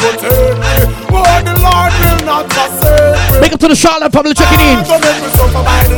[3.63, 4.83] to the Charlotte family checking in.
[4.83, 5.93] The the the the the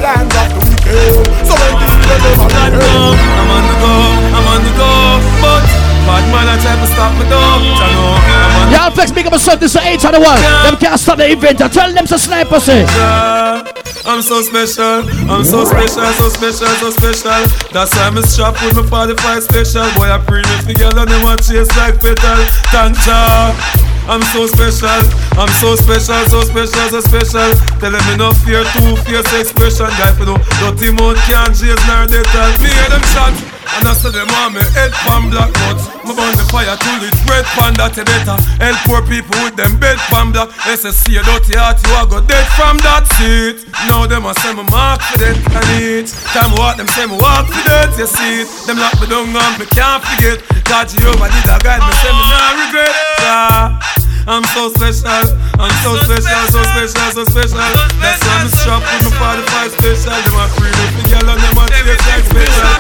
[8.71, 10.41] Yard Flex big up yourself, this is 8 on the one.
[10.43, 11.63] Them can't stop the event.
[11.63, 12.83] I tell them to sniper say.
[12.83, 13.65] Eh.
[14.05, 17.49] I'm so special, I'm so special, so special, so special.
[17.73, 19.85] That's why I'm strapped with my 45 special.
[19.97, 22.45] Boy, I bring it together, them want chase like petal.
[22.69, 23.94] Thank Jah.
[24.07, 25.01] I'm so special,
[25.41, 27.51] I'm so special, so special, so special.
[27.81, 29.87] Tell them no fear, two fierce expression.
[29.97, 33.54] Guy, no dirty mouth can't chase nor they tell me hear them shot.
[33.77, 35.89] And I said them on me head pan black nuts.
[36.05, 38.37] Me burn the fire till it's red pan that you uh, better.
[38.61, 40.53] Help poor people with them bed pan black.
[40.69, 43.65] SSC a dirty heart, you a go dead from that seat.
[43.89, 46.09] Now them a say me mark for dead and it.
[46.37, 48.49] Time walk them say me walk for dead, you see it.
[48.69, 50.39] Them lock me down and me can't forget.
[50.69, 52.95] God Jehovah did a guide me, say me not regret.
[53.25, 54.14] Yeah.
[54.27, 57.61] I'm so special, I'm so special, so special, so special.
[58.01, 60.17] That's why I'm strapped with my 45 special.
[60.17, 62.73] Them a free me for girl and them a taste like special.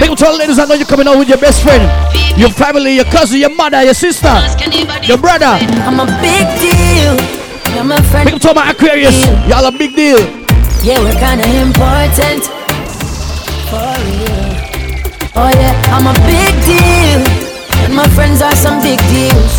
[0.00, 1.86] Big up to all the ladies I know you're coming out with your best friend,
[2.36, 4.34] your family, your cousin, your mother, your sister,
[5.06, 5.54] your brother.
[5.86, 7.14] I'm a big deal.
[7.76, 8.26] You're my friend.
[8.26, 9.14] Big up to all my Aquarius.
[9.46, 10.18] Y'all a big deal.
[10.82, 12.59] Yeah, we're kinda important.
[15.36, 17.20] Oh yeah, I'm a big deal.
[17.84, 19.54] And my friends are some big deals.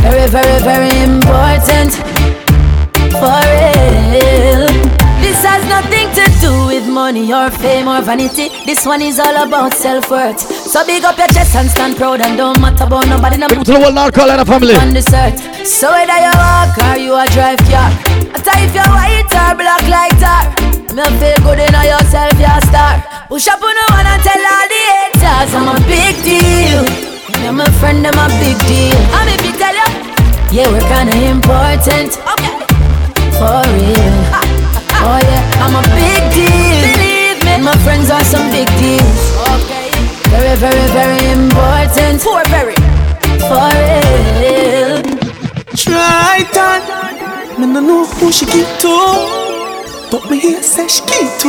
[0.00, 1.92] Very, very, very important.
[3.18, 4.70] For real.
[5.20, 8.48] This has nothing to do with money or fame or vanity.
[8.64, 10.40] This one is all about self-worth.
[10.40, 13.36] So big up your chest and stand proud and don't matter about nobody.
[13.36, 14.74] No to the whole North Carolina family.
[14.74, 15.66] on this earth.
[15.66, 17.90] So whether you walk or you a drive car,
[18.32, 22.50] I tell if you're white or black like tar, me feel good in yourself, you're
[22.50, 23.02] a star.
[23.28, 26.82] Push up on the one and tell all the haters I'm a big deal.
[27.42, 28.98] You're my friend, I'm a big deal.
[29.14, 29.88] I'm if you tell you,
[30.50, 32.18] yeah, we're kinda important.
[32.34, 32.54] Okay,
[33.38, 34.16] for real.
[35.02, 36.78] Oh yeah, I'm a big deal.
[36.82, 39.22] Believe me, my friends are some big deals.
[39.62, 39.90] Okay,
[40.28, 42.20] very, very, very important.
[42.20, 42.76] For very,
[43.38, 43.70] for
[44.42, 45.02] real.
[45.76, 47.56] Try that.
[47.58, 48.88] Me no know who she give to,
[50.10, 51.44] but me hear say she it.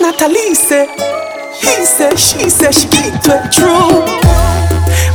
[0.00, 0.86] Natalie say,
[1.56, 3.24] he say, she say she it.
[3.50, 4.04] True,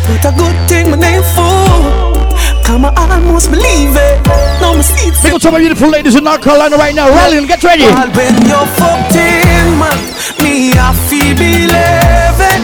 [0.06, 2.26] but a good thing my name for.
[2.66, 4.26] Come I almost believe it.
[4.60, 5.34] Now me see it.
[5.34, 7.10] Up to my beautiful ladies in North Carolina right now.
[7.10, 7.86] Rallying, get ready.
[7.86, 10.00] All when you're 14, man,
[10.42, 12.62] me I feel believe it.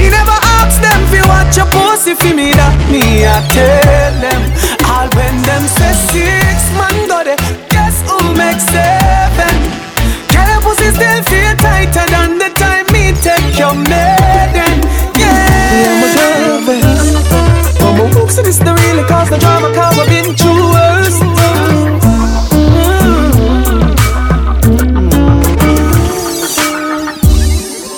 [0.00, 4.14] Me never ask them if you watch your pussy for me that me I tell
[4.16, 4.42] them.
[4.88, 6.47] All when them say six
[8.38, 9.54] make seven?
[10.30, 14.74] Girl, your pussy still feel tighter than the time me take your maiden.
[15.18, 17.18] Yeah, I'm a girl best.
[17.82, 21.18] I'm a this the really cause the drama cause I've been through worse.
[21.18, 21.98] Mm.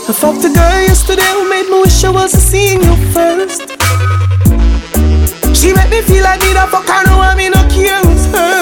[0.08, 3.60] I fucked a girl yesterday who made me wish I wasn't seeing you first.
[5.54, 7.29] She made me feel like me that fuck I mean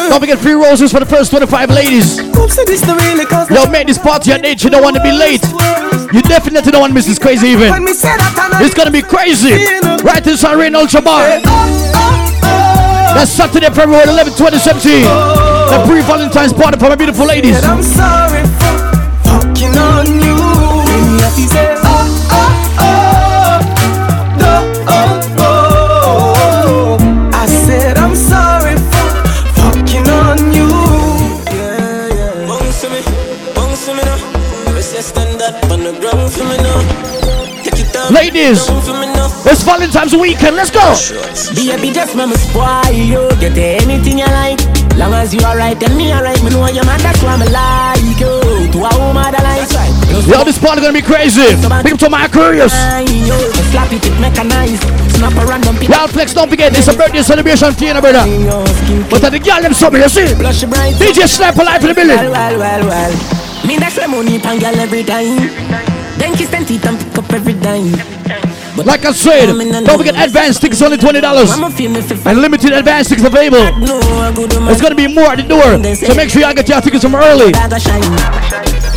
[0.09, 2.19] Don't forget free roses for the first 25 ladies.
[2.19, 4.67] Oops, so this the really cause Yo, make this party at nature.
[4.67, 5.45] You don't want to be late.
[6.13, 7.73] You definitely don't want to miss this crazy event.
[7.73, 9.53] When me say that and I It's gonna be crazy.
[10.03, 11.23] Right in San Rain Ultra Bar.
[11.23, 13.15] Oh, oh, oh.
[13.15, 15.03] That's Saturday, February 11, 2017.
[15.05, 17.63] The pre-Valentine's party for my beautiful ladies.
[17.65, 18.77] I'm sorry for
[19.29, 20.29] fucking on you.
[38.11, 39.29] Ladies, down for me now.
[39.45, 40.57] it's Valentine's weekend.
[40.57, 40.81] Let's go.
[41.53, 43.29] Baby, just me spoil you.
[43.37, 44.61] Get anything you like.
[44.97, 46.43] Long as you alright, me alright.
[46.43, 48.73] Me know your man, that's why me like you.
[48.73, 49.93] To a woman that likes right.
[50.25, 51.53] Yo, this party gonna be crazy.
[51.85, 52.73] Big to my Aquarius.
[52.73, 54.83] Slap it, mechanized.
[55.13, 55.95] Snap a random people.
[55.95, 58.25] Yard Flex, don't forget, it's a birthday celebration for you, brother.
[59.11, 60.33] But at the girl them summer, you see?
[60.33, 62.17] DJ Sniper live in the building.
[62.17, 63.13] Well, well, well, well.
[63.67, 65.98] Me dash my money pan girl every time.
[66.21, 67.93] And teeth and pick up every dime.
[68.85, 69.47] Like I said,
[69.85, 73.67] don't forget advance tickets only twenty dollars, and limited advance tickets available.
[74.71, 75.63] It's gonna be more at the door,
[75.97, 77.53] so make sure y'all get your tickets from early.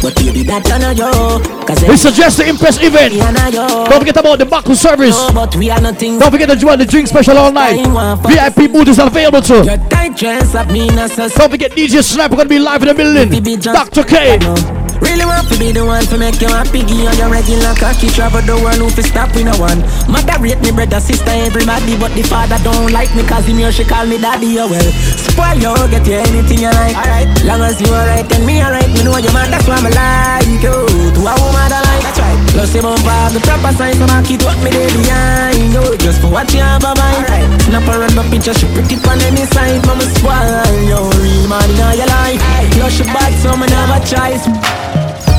[0.02, 1.40] But baby, that you know yo.
[1.66, 3.14] Cause We suggest the Impress event.
[3.14, 5.16] Don't forget about the Baku service.
[5.34, 6.18] but we are nothing.
[6.20, 7.78] Don't forget to join the drink special all night.
[8.26, 9.64] VIP booth is available too.
[9.90, 12.94] Tight dress up me na so Don't forget DJ Sniper gonna be live in the
[12.96, 13.62] building.
[13.62, 14.04] Dr.
[14.04, 14.81] K.
[15.02, 18.08] Really want to be the one to make you happy Give you your regular cocky.
[18.08, 19.82] Travel the world who fi stop with no one?
[20.06, 23.72] Mother rate me brother, sister, everybody But the father don't like me Cause him here
[23.72, 24.90] she call me daddy, oh well.
[25.18, 26.96] Spoil you, get you anything you like.
[26.96, 29.90] Alright, long as you alright and me alright Me know your man, that's why me
[29.90, 31.01] like you
[32.52, 35.96] Plus you bump have the proper size So I keep what me there behind you
[35.98, 39.00] Just for what you have a mind Alright, snap her and the picture She pretty
[39.08, 42.44] on any side Mama spoil you Real man in your life
[42.76, 44.44] You she bad so me never choice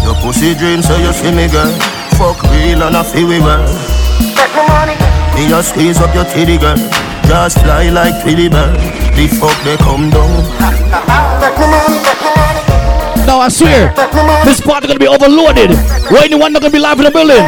[0.05, 1.71] Your pussy dream, so you see me, girl.
[2.19, 3.63] Fuck real and I feel we well.
[5.35, 6.77] Me just squeeze up your titty, girl.
[7.27, 8.75] Just fly like Tweety bird.
[9.15, 10.43] The fuck they come down.
[13.27, 13.95] No, I swear,
[14.45, 15.71] this party gonna be overloaded.
[16.11, 17.47] Why anyone not gonna be live in the building?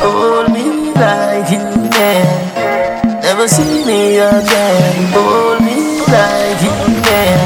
[0.00, 3.20] Hold me like you can.
[3.20, 5.12] Never see me again.
[5.12, 7.38] Hold me like you can.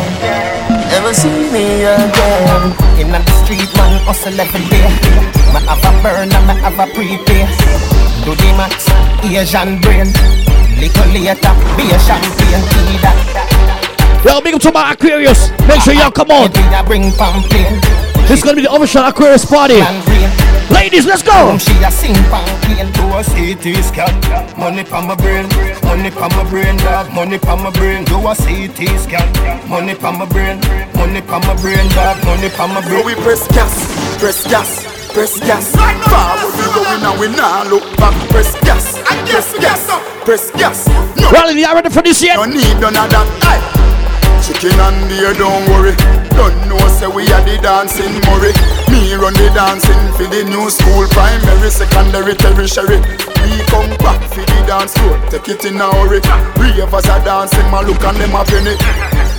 [0.92, 2.74] Never see me again.
[3.00, 4.86] In the street, man, hustle every day.
[5.52, 7.46] Man have a burn and man have a prepay.
[8.24, 8.86] Do the max,
[9.24, 10.12] Asian brain.
[10.78, 12.64] Little later, be a champagne,
[13.02, 13.99] that.
[14.24, 15.50] Yo, big up to my Aquarius.
[15.66, 16.50] Make sure y'all come on.
[16.86, 17.10] Bring.
[18.28, 19.80] This is gonna be the official Aquarius party.
[20.70, 21.56] Ladies, let's go.
[21.58, 24.12] She a sing pamphlet to a CT scan.
[24.56, 25.48] Money pa my brain,
[25.82, 27.12] money pa my brain, dog.
[27.12, 29.26] Money pa my brain, do a CT scan.
[29.68, 30.60] Money pa my brain,
[30.94, 32.22] money pa my brain, dog.
[32.24, 33.04] Money pa my brain.
[33.04, 33.72] we press gas,
[34.20, 35.72] press gas, press gas.
[35.74, 38.14] Forward we going and we nah look back.
[38.30, 39.88] Press gas, press gas,
[40.24, 40.86] press gas.
[41.16, 42.36] No, Well, you ready for this yet?
[42.36, 43.26] no need none of that.
[43.42, 43.89] Aye.
[44.44, 45.94] Chicken and beer, don't worry.
[46.34, 48.52] Don't know, say we are the dancing Murray.
[48.88, 52.98] Me run the dancing for the new school, primary, secondary, tertiary.
[53.44, 56.20] We come back for the dance floor, take it in a hurry.
[56.56, 58.74] Ravers are dancing, my look and them a penny.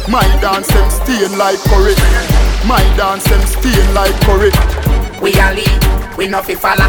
[0.09, 1.95] My dance them stain like curry.
[2.65, 4.51] My dance them stain like curry.
[5.21, 6.87] We a lead, we no fi follow.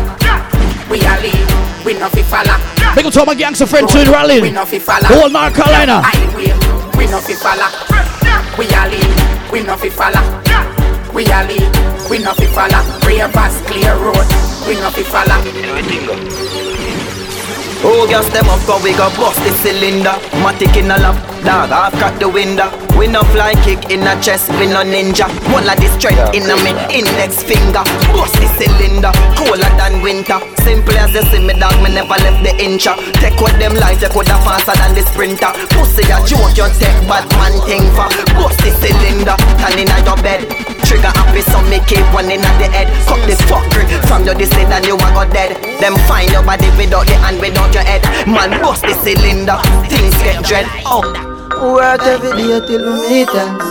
[0.90, 1.48] We a lead,
[1.84, 2.57] we no fi follow.
[2.94, 4.55] Big up to my gangster friend to rally We rallying.
[4.55, 5.09] no fi follow.
[5.09, 6.03] Whole North Carolina.
[6.05, 6.53] Highway,
[6.96, 7.91] we no fi follow.
[8.58, 10.22] We a lead, we no fi follow.
[11.14, 11.72] We a lead,
[12.10, 12.82] we no fi follow.
[13.06, 14.26] Ravers clear road,
[14.66, 15.38] we no fi follow.
[17.84, 20.16] Oh, gas them up, cause we got bust the cylinder.
[20.42, 22.81] Matic in a lap, dog, I've got the window.
[23.03, 25.26] We no fly kick in a chest, we no ninja.
[25.50, 27.82] One of the strength in a me index finger.
[28.14, 30.38] Bust the cylinder, colder than winter.
[30.62, 32.94] Simple as you see me, dog, me never left the incha.
[33.18, 35.50] Take what them life, you coulda faster than the sprinter.
[35.74, 38.07] Pussy a joke, you take bad man thing for.
[38.38, 40.46] Bust the cylinder, turn in your bed.
[40.86, 42.86] Trigger happy, so me keep one in at the head.
[43.11, 45.59] Cut this fuckery from your this and you a go dead.
[45.82, 48.07] Them find your body without the hand, without your head.
[48.30, 49.59] Man, bust the cylinder,
[49.90, 50.70] things get dread.
[50.86, 51.31] Oh.
[51.62, 53.64] Work every day till we meet ends.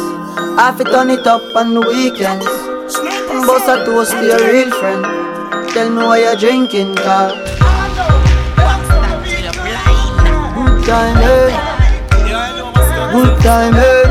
[0.57, 2.45] Have to turn it up on the weekends.
[3.45, 5.03] Bust a toast to your real friend.
[5.73, 7.35] Tell me why you're drinking, car.
[10.55, 11.51] Good time, eh?
[13.11, 14.03] Good time, eh?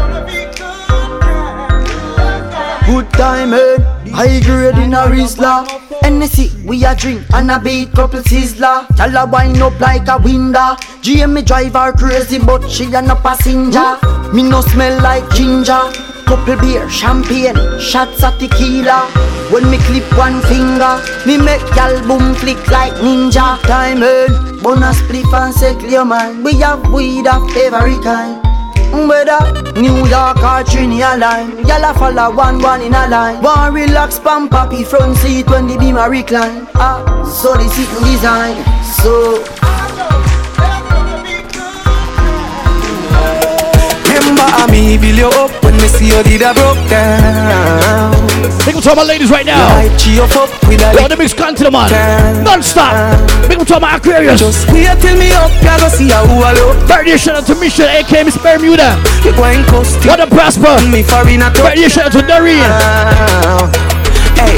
[2.86, 3.78] Good time, eh?
[4.12, 5.79] High grade in a Rizla.
[6.10, 8.84] NSC, we a drink and a beat couple sizzler.
[8.98, 10.74] Y'all a wind up like a window.
[11.06, 13.96] GM drive her crazy, but she a no passenger.
[14.34, 15.80] Me no smell like ginger.
[16.26, 19.06] Couple beer, champagne, shots of tequila.
[19.52, 23.60] When me clip one finger, me make y'all boom flick like ninja.
[23.62, 26.42] Time in, bonus spliff and say clear man.
[26.42, 28.49] We have weed of every kind.
[28.92, 33.42] Whether New York or Trinidad line Y'all a follow one one in a line.
[33.42, 36.66] One relax pan papi front seat when the beam a recline.
[36.74, 38.56] Ah, so the sitting design.
[38.82, 39.42] So
[44.40, 48.16] How me build you up when me see you did a broke down.
[48.64, 49.68] Big up to all my ladies right now.
[49.76, 50.32] Light you up
[50.68, 52.44] with a Yo, the mix man.
[52.44, 52.92] Non-stop.
[53.48, 54.40] Big up to all my Aquarius.
[54.40, 56.76] Just wait till me up, go see how I look.
[56.88, 58.96] Birthday shout out to Michelle, aka Miss Bermuda.
[59.24, 59.60] You going.
[60.08, 60.80] What a prosper.
[60.88, 62.64] Me Birthday shout out to Doreen.
[64.40, 64.56] Hey,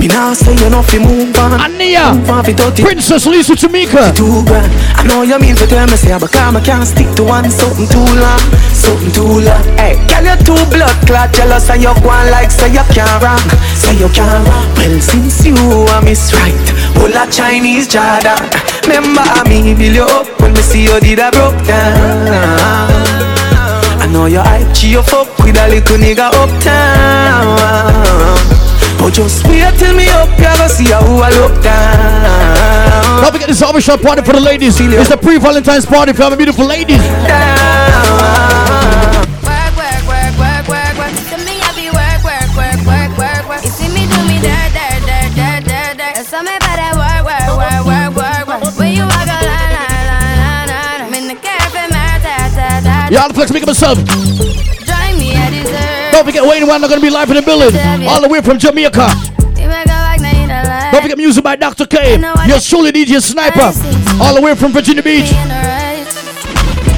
[0.00, 1.60] me now say you know fi move on.
[1.60, 2.16] Ania.
[2.16, 2.82] Move on fi dirty.
[2.82, 4.16] Princess Lisa Tamika.
[4.16, 4.72] Too grand.
[4.96, 7.86] I know you mean to tell me say, but I can't stick to one something
[7.86, 8.40] too long,
[8.72, 9.62] something too long.
[9.76, 13.20] Hey, girl you too blood clot jealous and you go on like say you can't
[13.20, 13.44] wrong,
[13.76, 14.64] say you can't wrong.
[14.80, 15.54] Well since you
[15.92, 16.56] are miss right,
[16.96, 18.40] Pull a Chinese Jordan.
[18.88, 22.88] Remember me, build you up when me see you did a broke down.
[24.00, 28.29] I know your hype, you fuck with a little nigga uptown.
[29.02, 33.22] Oh, just wait till me up, you go see how I look down.
[33.22, 34.78] Don't forget this barbershop party for the ladies.
[34.78, 37.00] It's the pre-Valentine's party for our beautiful ladies.
[37.00, 37.08] Work,
[39.72, 41.16] work, work, work, work, work.
[41.48, 43.64] Me, I be work, work, work, work, work, work.
[43.64, 46.20] You see me do me dirt, dirt, dirt, dirt, dirt, dirt.
[46.20, 48.76] And some about that work, work, work, work, work, work.
[48.76, 51.08] When you walk a line, line, line, line, line.
[51.08, 53.08] I'm in the cafe, man, ta, ta, ta.
[53.08, 53.96] Yard Flex, make up myself.
[53.96, 54.39] Drive
[56.30, 57.74] forget Wayne Wonder, gonna be live in the building.
[58.06, 59.10] All the way from Jamaica.
[59.58, 61.86] You make a like, now you don't forget music by Dr.
[61.86, 62.22] K.
[62.46, 63.74] Your surely DJ Sniper.
[64.22, 65.34] All the way from Virginia Beach.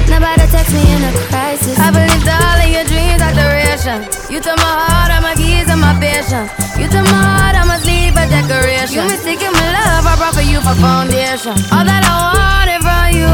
[0.05, 1.73] Nobody text me in a crisis.
[1.81, 4.05] I believed all of your dreams are duration.
[4.29, 6.53] You took my heart, all my keys, and my patience.
[6.77, 9.01] You took my heart, I must leave a decoration.
[9.01, 11.57] You mistaken my love, I brought for you for foundation.
[11.73, 13.33] All that I wanted from you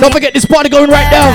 [0.00, 1.30] Don't forget this party going right now.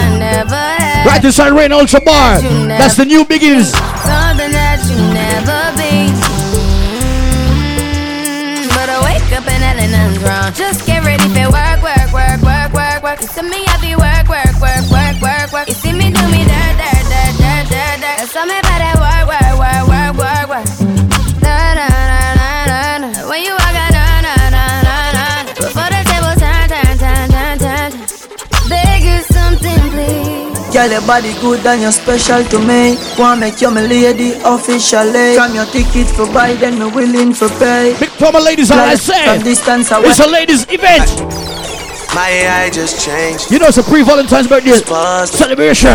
[1.05, 2.41] Right inside Rain Ultra Bar.
[2.41, 3.71] That's the new biggies.
[4.05, 6.11] Something that you never be.
[7.39, 10.51] Mm, But I wake up and nothing's wrong.
[10.53, 13.21] Just get ready for work, work, work, work, work, work.
[13.21, 13.95] You see me, I be
[30.79, 32.95] Girl, your body good and you're special to me.
[33.17, 35.35] Wanna make you my lady officially.
[35.35, 37.97] From your ticket for buy, then me willing for pay.
[37.99, 39.25] Big for my ladies, how I Like say.
[39.25, 40.07] From distance away.
[40.07, 41.03] It's a ladies event.
[42.15, 43.51] My AI just changed.
[43.51, 44.71] You know it's a pre-Valentine's birthday
[45.27, 45.91] celebration.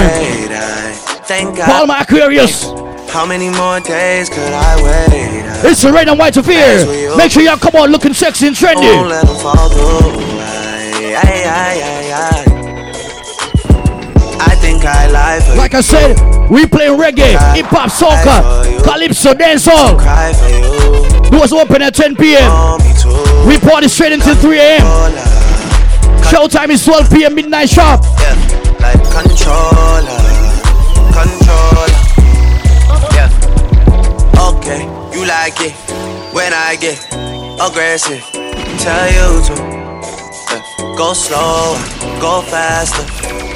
[1.25, 1.65] Thank God.
[1.65, 2.65] For all my Aquarius.
[3.09, 5.65] How many more days could I wait?
[5.65, 7.17] It's a red and white affair.
[7.17, 9.09] Make sure y'all come on looking sexy and Won't trendy.
[9.09, 10.13] let 'em fall through.
[10.45, 12.44] I, I, I, I, I.
[14.85, 16.15] Like I said,
[16.51, 19.97] we play reggae, hip hop, soca, calypso, dancehall.
[21.31, 22.51] Doors open at 10 p.m.
[23.49, 24.83] We party straight until 3 a.m.
[26.29, 27.35] Showtime is 12 p.m.
[27.35, 28.03] midnight sharp.
[28.21, 28.37] Yeah,
[28.81, 30.21] like controller,
[31.17, 31.89] controller.
[33.17, 33.31] Yeah.
[34.53, 34.85] Okay,
[35.17, 35.73] you like it
[36.35, 37.01] when I get
[37.59, 38.21] aggressive.
[38.85, 39.55] Tell you to
[40.97, 41.77] go slower,
[42.21, 43.05] go faster,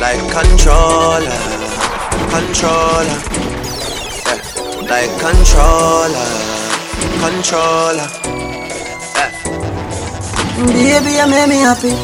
[0.01, 1.42] like controller,
[2.30, 3.18] controller.
[4.26, 4.38] Yeah,
[4.86, 6.30] like controller,
[7.18, 8.09] controller.
[9.18, 9.30] Eh.
[10.70, 11.94] Baby, you make me happy.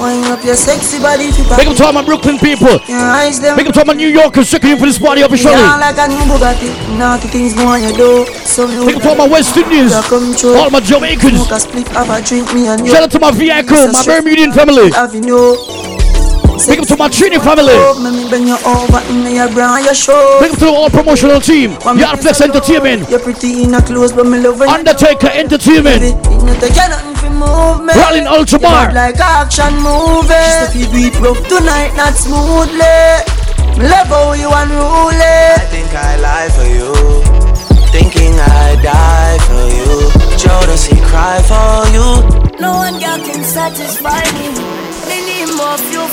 [0.00, 2.80] Wind up your sexy body you Big up to all my Brooklyn people.
[2.88, 3.56] Your eyes them.
[3.56, 5.52] Big up to all my New Yorkers checking in for this party officially.
[5.52, 6.72] Yeah, like a new Bugatti.
[6.98, 8.26] Naughty things go on your door.
[8.44, 11.36] So you Big up to all my West Indians, all my Jamaicans.
[11.36, 12.92] Smoke a split, have a drink, me and you.
[12.92, 14.90] Shout out to my vehicle, my Bermudian family.
[14.92, 15.79] Have you know?
[16.66, 17.72] Big up to my Trini family.
[17.72, 20.38] Let me bend you over in your bra, your show.
[20.40, 21.72] Big up to the all promotional team.
[21.96, 23.08] Yard Flex Entertainment.
[23.08, 26.02] You're pretty in a clothes, but me love Undertaker Entertainment.
[26.02, 26.10] You
[26.44, 27.96] know, take nothing for movement.
[27.96, 28.92] Rolling Ultra Bar.
[28.92, 30.28] like action movie.
[30.28, 32.78] Just if you beat rough tonight, not smoothly.
[33.78, 35.16] Me love how you unruly.
[35.56, 36.92] I think I lie for you,
[37.90, 40.10] thinking I die for you.
[40.36, 42.60] Jodeci cry for you.
[42.60, 44.79] No one girl can satisfy me.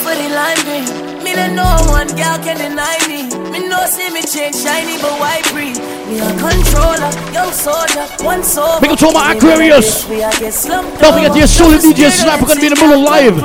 [0.07, 0.87] For the lime green.
[1.23, 3.27] Me know no one girl can deny me.
[3.51, 5.75] Me know see me change shiny, but why breathe?
[6.07, 8.79] Me a controller, young soldier, one soul.
[8.79, 10.07] Big up to my Aquarius.
[10.07, 13.37] Don't forget your solo DJ Sniper gonna be in the middle live.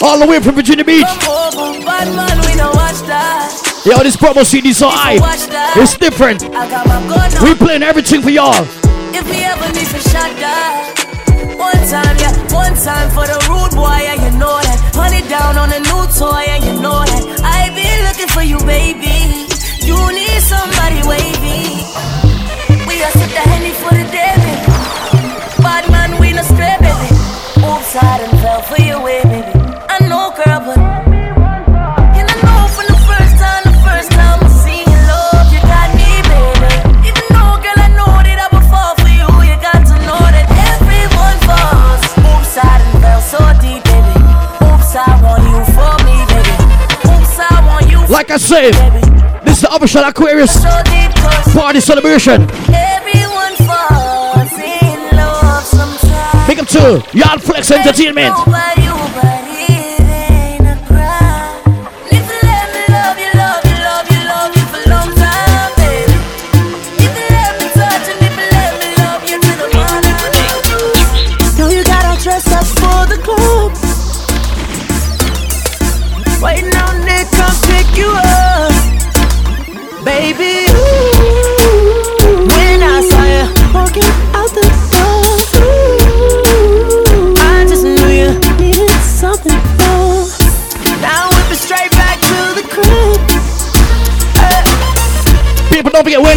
[0.00, 1.04] All the way from Virginia Beach.
[1.84, 3.52] Bad man, we don't watch that.
[3.84, 5.18] Yo, this promo CD so high.
[5.76, 6.44] It's different.
[6.44, 7.44] I got my gun on.
[7.44, 8.64] We playing everything for y'all.
[9.12, 10.94] If me ever need to shut that.
[11.58, 14.17] One time, yeah, one time for the rude boy, yeah,
[15.10, 15.18] you.
[15.18, 17.40] Honey down on a new toy, and you know that.
[17.42, 19.46] I been looking for you, baby.
[19.86, 21.84] You need somebody wavy.
[22.86, 25.62] We are set the henny for the day, baby.
[25.62, 27.08] Bad man, we no stray, baby.
[27.64, 29.47] Oops, I done fell for way, baby.
[48.08, 48.72] Like I said,
[49.44, 50.64] this is the official Aquarius
[51.52, 52.42] party celebration.
[52.72, 56.46] everyone falls in love.
[56.46, 58.34] Big up to Yard Flex Entertainment.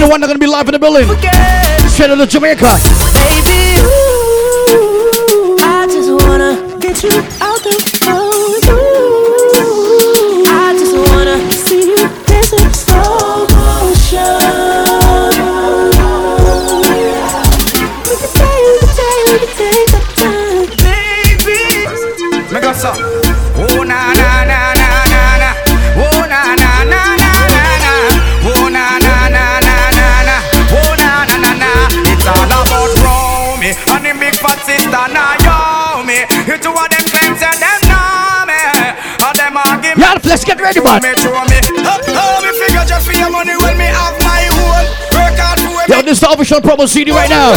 [0.02, 1.06] Forget, one that's gonna be live in the building.
[1.88, 2.66] Straight out of Jamaica.
[3.14, 7.31] Baby, ooh, I just wanna get you
[44.50, 44.86] own.
[45.14, 47.54] Work hard for Yo, this is the official promo CD right now.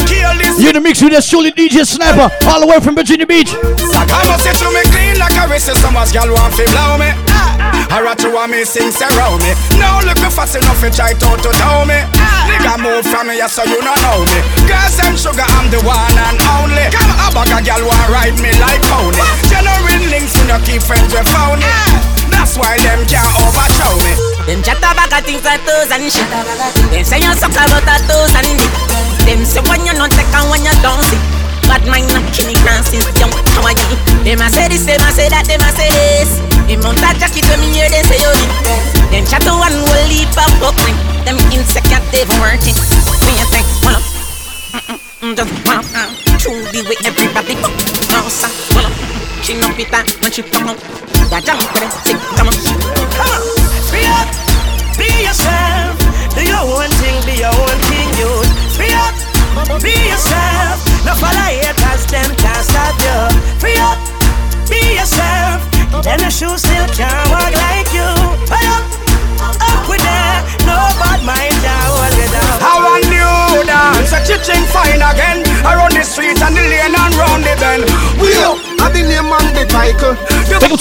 [0.60, 3.56] You're in the mix with the surely DJ Sniper, all the way from Virginia Beach.
[3.56, 7.00] I must say to me clean like a wrist So much gal want fi blow
[7.00, 7.08] me.
[7.32, 7.54] Ah.
[7.94, 9.54] I rat you me sing surround me.
[9.80, 11.98] Now look me fast enough to try to to tell me.
[12.50, 14.38] Nigga move from me so you don't know me.
[14.68, 16.86] Girls and sugar I'm the one and only.
[16.90, 19.22] A bag a gal want ride me like pony.
[19.48, 22.23] Genuine links you no keep friends with phony
[22.54, 24.14] That's why them can't overshow me
[24.46, 26.22] Them chat about a things like toes and shit.
[26.86, 28.46] Them say you suck about a toes and.
[29.26, 31.18] Them say when you not take and when you don't see.
[31.66, 32.54] Bad mind not killing
[32.86, 33.98] since young how get.
[34.22, 36.38] Them a say this, them a say that, them a say this.
[36.70, 38.50] Them mount a jacket when me hear them say you it.
[39.10, 40.94] Them chat one will leap up buckling.
[41.26, 42.78] Them insecure they even working.
[43.26, 44.06] Me a think, well up.
[44.78, 46.38] Mm-mm, mm, just well up.
[46.38, 47.58] True be with everybody.
[48.14, 48.46] No sir,
[48.78, 48.94] well up.
[49.42, 51.13] She no fit that when she come up.
[51.34, 51.60] That jump
[52.36, 52.54] come on.
[53.16, 53.63] Come on,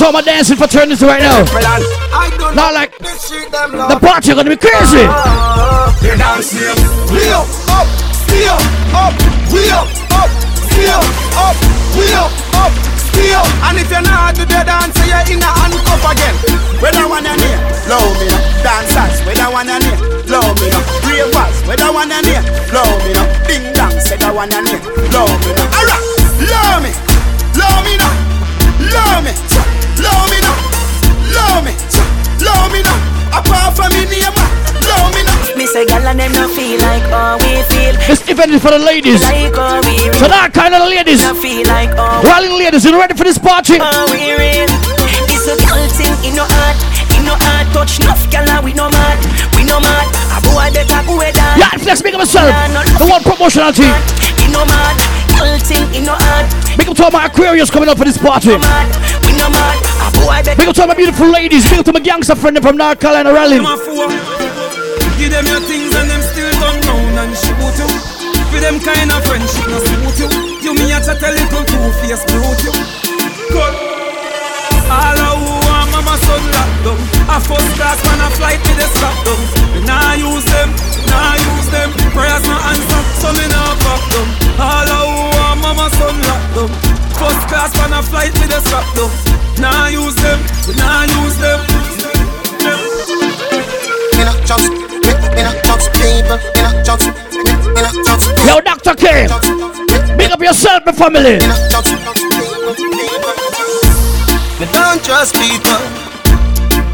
[0.03, 1.39] to all my dancing fraternity right now.
[2.51, 5.07] Not like the party gonna be crazy.
[7.07, 7.87] We up, up,
[8.27, 8.59] we up,
[8.91, 9.15] up,
[9.47, 10.29] we up, up,
[10.75, 11.07] we up,
[11.39, 11.55] up,
[11.95, 12.73] we up, up,
[13.31, 13.47] up.
[13.63, 16.35] And if you're not do the dance, you're in a handcuff again.
[16.83, 18.43] When I wanna near, love me now.
[18.59, 19.97] Dancers, when I wanna near,
[20.27, 20.83] love me now.
[21.07, 22.43] Ravers, when I wanna near,
[22.75, 23.27] love me now.
[23.47, 24.83] Ding dong, said I wanna near,
[25.15, 25.79] love me now.
[25.79, 26.03] Alright,
[26.43, 26.91] love me,
[27.55, 28.11] love me now,
[28.91, 29.31] love me,
[30.03, 30.55] love me now,
[31.33, 31.73] love me,
[32.43, 32.99] love me now.
[33.39, 34.35] Apart from me name,
[34.85, 35.57] love me now.
[35.57, 37.95] Me say, gal and them no feel like how we feel.
[38.05, 39.21] This event is for the ladies.
[39.23, 40.13] Like how we real.
[40.21, 41.21] So that kind of ladies.
[41.23, 43.79] No feel like how Rallying ladies, you ready for this party?
[43.79, 44.69] how we real.
[45.33, 46.77] It's a girl thing in no heart,
[47.17, 47.65] in no heart.
[47.73, 49.17] Touch enough gal and we no mad,
[49.57, 50.07] we no mad.
[50.35, 51.57] A boy better go with that.
[51.57, 52.53] Yeah, flex, big up myself.
[53.01, 53.93] The one promotional team.
[54.45, 54.93] In no mad,
[55.37, 56.45] girl thing in no heart.
[56.77, 58.53] Big up to all my Aquarius coming up for this party.
[59.33, 60.53] We no mad, a boy better.
[60.61, 61.65] Big up to my beautiful ladies.
[61.65, 63.33] Big up to my gangster friend from North Carolina.
[63.33, 64.05] Them fool.
[65.17, 67.89] Give them your things and them still don't know and shoot you.
[68.53, 70.29] For them kind of friendship no suit you.
[70.61, 72.73] You me a chat a little two face brute you.
[73.49, 73.73] Good.
[74.93, 77.01] All who want mama son locked down.
[77.33, 79.41] A first class man a flight with the strap down.
[79.73, 80.69] Me nah use them,
[81.09, 81.89] nah use them.
[82.13, 84.27] Prayers no answer, so me nah fuck them.
[84.61, 87.02] All who want mama son locked down.
[87.19, 89.11] First class man a flight with the strap down.
[89.59, 91.59] Nah use them, we nah use them.
[94.17, 97.43] Me not just, me, me not just people, me not just, me,
[97.73, 98.25] me not just.
[98.47, 98.95] Yo, Dr.
[98.95, 99.27] K.
[100.17, 101.39] Big up yourself, my family.
[104.59, 105.81] Me don't trust people.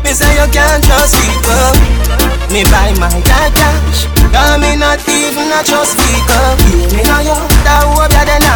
[0.04, 1.74] Me say you can't trust people.
[2.50, 4.08] Me buy my cash.
[4.34, 6.50] Cause me not even a trust people.
[6.96, 7.38] Me know you.
[7.62, 8.49] That hope you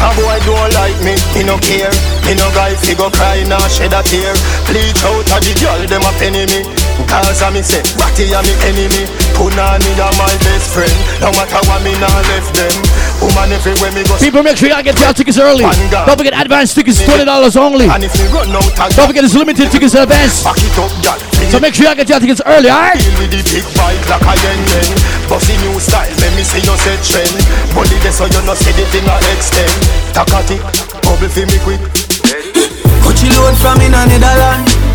[0.00, 1.92] a boy don't like me, me no care.
[2.24, 4.32] Me no guy fi go cry nor shed a tear.
[4.66, 6.64] Bleach out a the girl dem a penny me.
[7.04, 9.04] Cause a me say, Ratty a me enemy.
[9.36, 10.96] Punani a my best friend.
[11.20, 12.74] No matter what me nah left them.
[13.20, 14.16] Woman everywhere me go.
[14.16, 15.64] People, make sure y'all get your tickets early.
[15.92, 17.86] Don't forget advance tickets, twenty dollars only.
[17.86, 18.64] And if me run out
[18.96, 20.42] Don't forget it's limited tickets in advance.
[20.42, 21.20] Back it up, girl.
[21.52, 22.96] So make sure y'all get your tickets early, alright?
[22.96, 24.88] Deal with the big bike like a yen yen.
[25.28, 27.36] Bossy new style, let me see you set trend.
[27.76, 29.72] Body there so you no see the thing a extend.
[30.16, 30.56] Takati,
[31.04, 31.80] bubble fi me quick.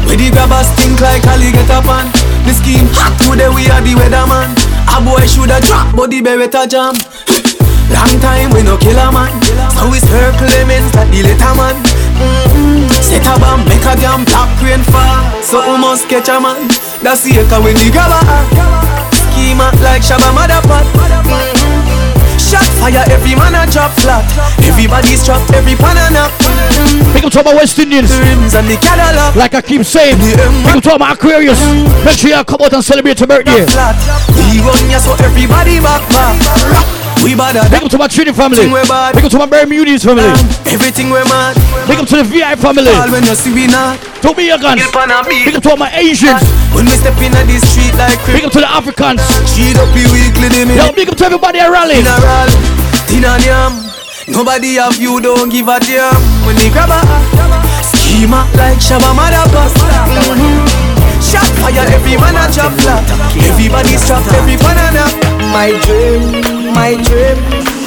[0.06, 2.06] Where the grabbers think like Ali get up on
[2.46, 4.54] The scheme hot today we are the weatherman
[4.94, 6.94] A boy shoulda drop but the beretta jam
[7.94, 9.30] Long time we no kill a man.
[9.78, 11.76] So we circle them like the letter man.
[12.18, 12.90] Mm-hmm.
[13.04, 15.22] Set a bomb, make a damn black rain fall.
[15.44, 16.66] So we must catch a man?
[17.06, 18.18] That's the echo when the grabber
[19.14, 21.86] Schema like Shabba Motherpot mm-hmm.
[22.42, 24.26] Shot fire, every man a drop flat.
[24.66, 26.34] Everybody's trapped, every pan a knock
[27.14, 28.10] Big up to my West Indians.
[29.36, 30.18] Like I keep saying,
[30.74, 31.60] up to all my Aquarius.
[32.04, 33.66] Make sure you come out and celebrate your birthday.
[34.34, 38.66] We run ya so everybody back back We bad Big up to my Trinity family.
[38.68, 40.28] Big up to my Bermudians family.
[40.68, 41.56] Everything we mad
[41.88, 42.92] Big up to the VI family.
[42.92, 44.82] All when you see we not To me, guns.
[44.82, 45.46] A beat.
[45.46, 46.42] Big up to all my Asians.
[46.74, 49.22] When we step in the street like Big up to the Africans.
[49.54, 52.02] Cheat up weekly Yo, big up to everybody at rally.
[53.16, 53.86] Nyam
[54.28, 57.00] Nobody have you don't give a damn When they grab a
[57.84, 61.22] Schema like Shabba Motherfucker mm-hmm.
[61.22, 63.06] Shot fire every man a drop flat
[63.38, 66.44] Everybody's trapped every banana My dream,
[66.76, 67.40] my dream,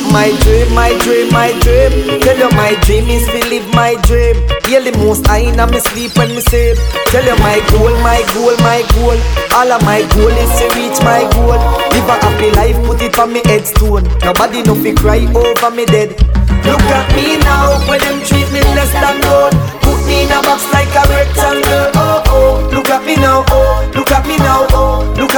[0.08, 1.92] my dream, my dream, my dream.
[2.24, 4.40] Tell you my dream is to live my dream.
[4.64, 6.80] Hear the most I in me sleep when me sleep.
[7.12, 9.20] Tell you my goal, my goal, my goal.
[9.52, 11.60] All of my goal is to reach my goal.
[11.92, 14.08] Live a happy life, put it on me headstone.
[14.24, 16.16] Nobody no fi cry over me dead.
[16.64, 19.52] Look at me now, when them treat me less than gold.
[19.84, 21.92] Put me in a box like a rectangle.
[22.00, 23.44] Oh oh, look at me now.
[23.52, 24.64] Oh, look at me now.
[24.72, 24.77] Oh,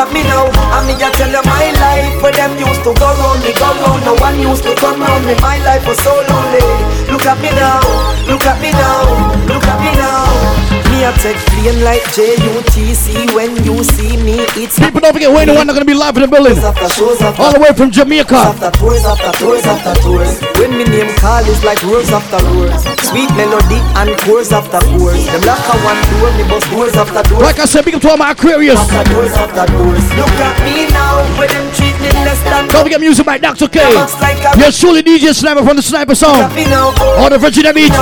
[0.00, 0.48] at me now.
[0.76, 3.68] And me a tell you my life where them used to go round me, go
[3.84, 4.00] round.
[4.04, 5.34] No one used to turn round me.
[5.40, 6.64] My life was so lonely.
[7.12, 7.80] Look at me now.
[8.26, 9.19] Look at me now.
[11.18, 15.66] Take plane like J-U-T-C When you see me, it's People don't forget, we're the one
[15.66, 16.56] that's gonna be live in the building.
[16.56, 18.36] All the way from Jamaica.
[18.36, 20.40] after tours after tours after tours.
[20.56, 22.78] When me name call is like roars after roars.
[23.02, 24.78] Sweet melody and chorus after
[25.46, 27.42] lock a one door, me bust doors after doors.
[27.42, 28.78] Like I said, big up to all my Aquarius.
[28.78, 30.04] After doors after doors.
[30.14, 31.89] Look at me now, when them treat me less than.
[32.70, 33.68] Don't forget music by Dr.
[33.68, 33.80] K.
[34.58, 36.38] You're surely DJ Sniper from the Sniper Sound.
[36.38, 36.94] Look at me now.
[37.18, 37.92] All the Virginia Beach.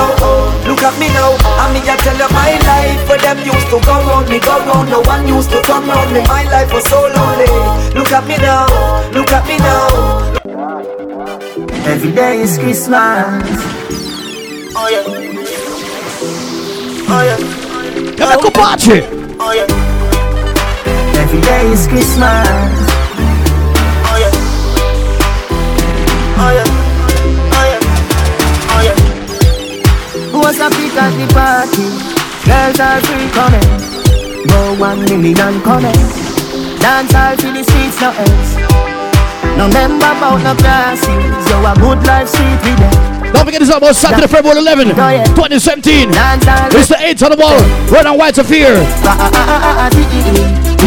[0.69, 1.33] Look at me now,
[1.73, 4.89] me a tell you my life where them used to go round me, go round.
[4.89, 6.21] No one used to come round me.
[6.27, 7.49] My life was so lonely.
[7.97, 8.67] Look at me now,
[9.11, 10.39] look at me now.
[11.89, 13.43] Every day is Christmas.
[14.75, 15.03] Oh yeah.
[17.09, 17.37] Oh yeah.
[18.15, 18.79] Come on.
[19.39, 19.67] Oh yeah.
[21.19, 22.88] Every day is Christmas.
[26.41, 26.63] Oh yeah.
[27.51, 27.79] Oh yeah.
[28.71, 28.97] Oh yeah.
[30.31, 31.87] Who was a pick at the party?
[32.47, 33.69] Girls are free coming.
[34.47, 35.99] No one million coming.
[36.79, 38.55] Dance all to the streets, no else.
[39.59, 41.49] No member about no classes.
[41.51, 43.33] Yo, a good life sweet with them.
[43.33, 44.87] Don't forget this about Saturday, February 11,
[45.35, 46.09] 2017.
[46.09, 47.59] It's the 8th on the wall.
[47.91, 48.79] Red and white affair.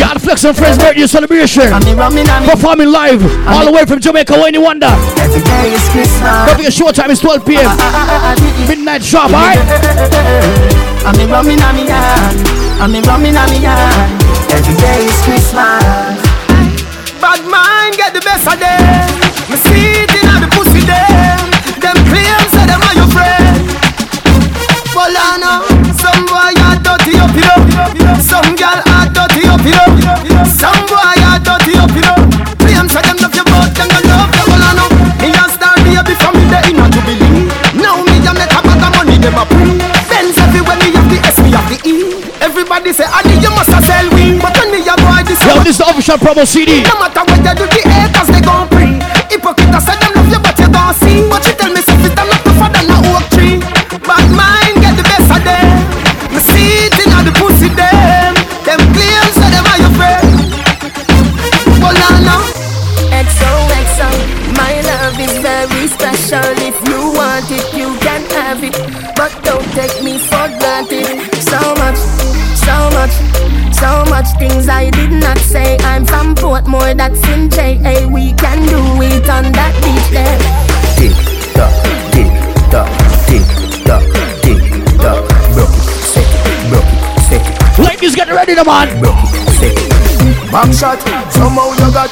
[0.03, 1.70] Yard Flex and Friends birthday celebration.
[2.50, 4.34] Performing live all the way from Jamaica.
[4.34, 4.90] When you wonder.
[5.22, 6.42] Every day is Christmas.
[6.42, 7.70] Don't forget show time is 12 p.m.
[7.70, 9.62] Ah, ah, ah, Midnight shop, alright?
[11.07, 12.34] I'm in rumming on me hand.
[12.82, 14.11] I'm in rumming on me hand.
[14.50, 16.18] Every day is Christmas.
[17.22, 19.07] Bad mind get the best of them
[19.46, 21.38] Me see it in all the pussy them
[21.78, 23.62] Them claim say them are your friend
[24.90, 25.72] Well
[26.99, 31.72] dirty up you know Some girl are dirty up you know Some boy are dirty
[31.80, 32.20] up you know
[32.61, 34.88] Claim say them love you but them don't love you Well I know
[35.20, 37.49] Me a star baby from me there in a jubilee
[37.80, 39.80] Now me a make a bag of money them a pre
[40.11, 41.97] Benz everywhere me have the S me have the E
[42.45, 45.40] Everybody say I need you must a sell weed But when me a boy this
[45.49, 46.84] Yo, this is the official promo CD.
[46.84, 49.01] no matter what you do, the haters they gon' free.
[49.32, 51.18] Hypocrite say them love you, but you don't see.
[51.26, 51.62] But you
[74.43, 75.76] things I did not say.
[75.90, 77.95] I'm from Portmore, that's in JA.
[78.09, 80.38] We can do it on that beach there.
[80.99, 81.14] Tick
[81.55, 81.72] tock,
[82.14, 82.30] tick
[82.72, 82.88] tock,
[83.28, 83.47] tick
[83.86, 84.05] tock,
[84.43, 84.62] tick
[84.99, 85.22] tock.
[85.55, 87.86] Broke it, set it, broke it, set it.
[87.86, 88.88] Ladies, get ready, the man.
[89.01, 89.30] Broke it,
[89.61, 89.90] set it.
[90.51, 90.99] Back shot,
[91.30, 92.11] somehow you got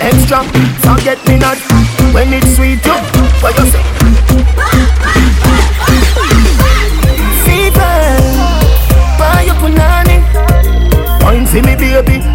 [0.00, 0.40] extra.
[0.86, 1.58] Forget me not
[2.14, 2.84] when it's sweet.
[2.84, 2.96] You,
[3.42, 4.19] what you say?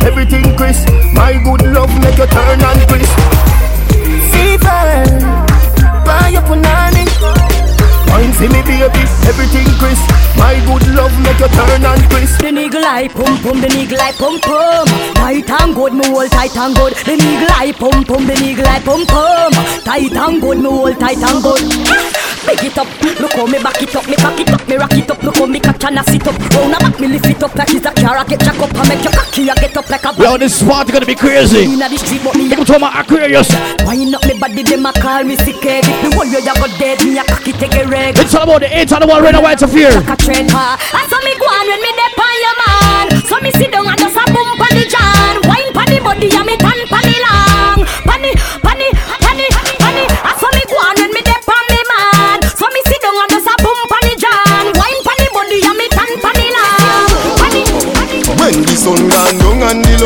[0.05, 0.87] Everything crisp.
[1.13, 3.17] My good love make you turn and crisp.
[4.31, 4.85] Fever,
[6.05, 7.03] why you punani?
[8.09, 10.05] Wine for me, baby, everything crisp.
[10.37, 12.39] My good love make you turn and crisp.
[12.39, 14.87] the nigga like pum pum, the nigga like pum pum.
[15.15, 16.93] Tight and good, me hold tight and good.
[16.93, 19.51] The nigga like pum pum, the nigga like pum pum.
[19.83, 22.34] Tight and good, me hold tight and good.
[22.45, 22.87] Big it up,
[23.19, 25.37] look how me back it up, me cock it up, me rock it up, look
[25.37, 26.37] how me catch and I sit up.
[26.53, 28.73] Round a back, me lift it up like it's a car, I get jack up,
[28.73, 30.13] I make your cocky, I get up like a.
[30.15, 31.65] Yo, this spot gonna be crazy.
[31.65, 33.51] Inna the street, but me People talking about Aquarius.
[33.83, 35.83] Wind up me body, them a call me sick head.
[35.83, 37.03] If me hold you, you go dead.
[37.03, 38.15] Me a cocky take a reg.
[38.15, 39.91] It's all about the eight on the wall, right now, white of fear.
[39.91, 40.79] Like a trend, ha.
[40.79, 41.34] I saw me go on when me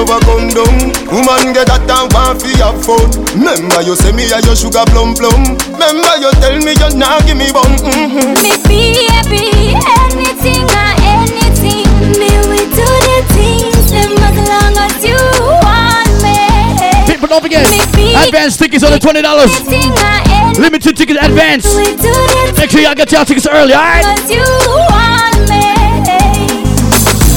[0.05, 0.75] down lover come down
[1.11, 4.85] Woman get that and want fi have fun Remember you say me a your sugar
[4.93, 8.37] plum plum Remember you tell me you not give me bum mm-hmm.
[8.43, 11.85] Me baby, anything or anything.
[12.15, 15.19] Me we do the things them as long as you
[15.61, 16.37] want me.
[17.11, 17.65] People, don't forget,
[18.25, 19.21] advance tickets on the $20.
[19.23, 20.59] anything or.
[20.59, 21.65] Limited ticket advance.
[21.75, 24.05] We do the Make sure y'all get your tickets early, alright?
[24.05, 24.43] as you
[24.89, 25.61] want me.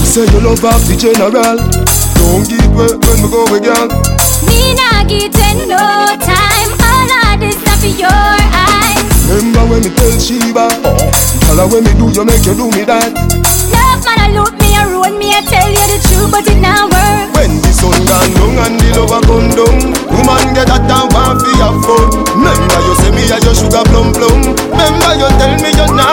[0.05, 1.92] Say you love half the general
[2.33, 3.93] Don't give way when we go with girl
[4.49, 4.73] Me
[5.05, 5.85] give you no
[6.17, 6.71] time.
[6.81, 9.05] All of this stuff for your eyes.
[9.29, 10.73] Remember when me tell Sheba
[11.45, 13.13] Tell her when me do you make you do me that
[13.69, 15.37] Love man, I look me a ruin me.
[15.37, 17.37] I tell you the truth, but it not work.
[17.37, 21.37] When the sun gone down and the lover come down Woman get that and want
[21.45, 25.53] fi have fun Remember you say me a your sugar plum plum Remember you tell
[25.61, 26.12] me you not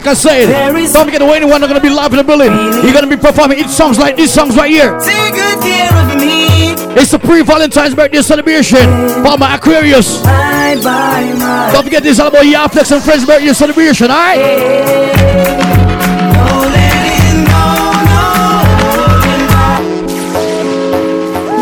[0.00, 0.46] like I said,
[0.94, 2.52] don't forget the way anyone are gonna be live in the building.
[2.82, 4.98] You're gonna be performing each songs like these songs right here.
[4.98, 6.72] Take good care of me.
[6.96, 8.80] It's a pre-Valentine's birthday celebration
[9.22, 10.22] for my Aquarius.
[10.22, 11.70] Bye bye.
[11.74, 14.40] Don't forget this is all about Yard Flex and Friends birthday celebration, alright?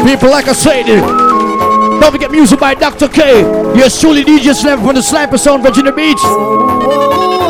[0.06, 3.08] People, like I said, eh, don't forget music by Dr.
[3.08, 3.40] K.
[3.74, 6.22] Yes, truly DJ Slam from the Sniper Sound, Virginia Beach.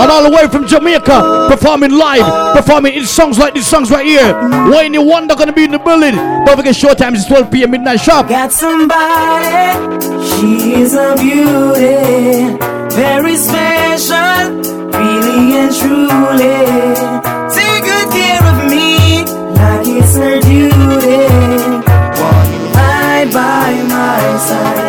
[0.01, 4.07] And all the way from Jamaica, performing live, performing in songs like these songs right
[4.07, 4.33] here.
[4.71, 6.15] Wayne the Wonder gonna be in the building.
[6.45, 7.71] Don't forget showtime is 12 p.m.
[7.73, 8.29] midnight shop.
[8.29, 9.99] Got somebody,
[10.31, 12.57] she is a beauty,
[12.95, 14.55] very special,
[14.95, 16.59] really and truly.
[17.55, 19.25] Take good care of me,
[19.59, 21.27] like it's her duty.
[22.75, 24.88] Right by my side,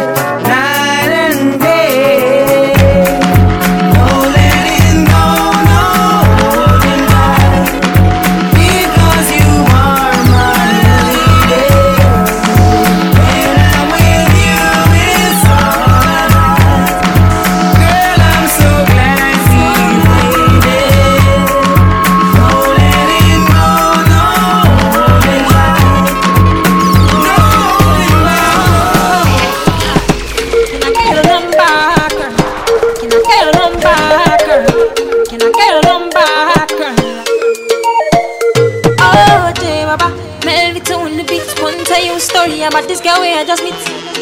[43.49, 43.73] just meet.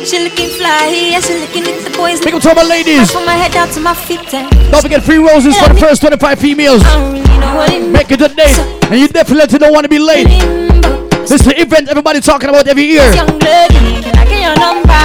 [0.07, 2.21] She looking fly, yeah, she looking at the boys.
[2.21, 3.11] Pick up to all my ladies.
[3.11, 4.23] From my head down to my feet.
[4.31, 6.81] Don't forget free roses for the first 25 females.
[7.11, 8.57] you know it Make it a date,
[8.87, 10.31] and you definitely don't want to be late.
[11.27, 13.03] This is the event everybody talking about every year.
[13.11, 14.95] Young lady, can I get your number?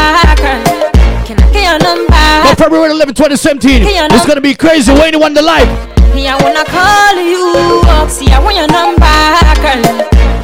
[1.27, 2.15] Can I get your number?
[2.47, 4.93] On February 11, 2017, it's gonna be crazy.
[4.93, 5.67] Wayne the Wonder live.
[6.15, 8.09] Me, I wanna call you up.
[8.09, 9.19] See, I want your number,
[9.59, 9.83] girl.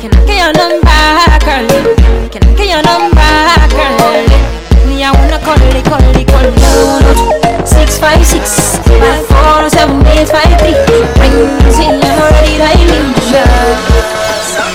[0.03, 2.18] Can I get your number, girl?
[2.69, 3.17] Your number,
[3.73, 4.29] girl?
[4.85, 7.65] Me, I wanna call you, call you, call you.
[7.65, 10.77] Six five six five four seven eight five three.
[11.17, 13.17] When you see you already dialing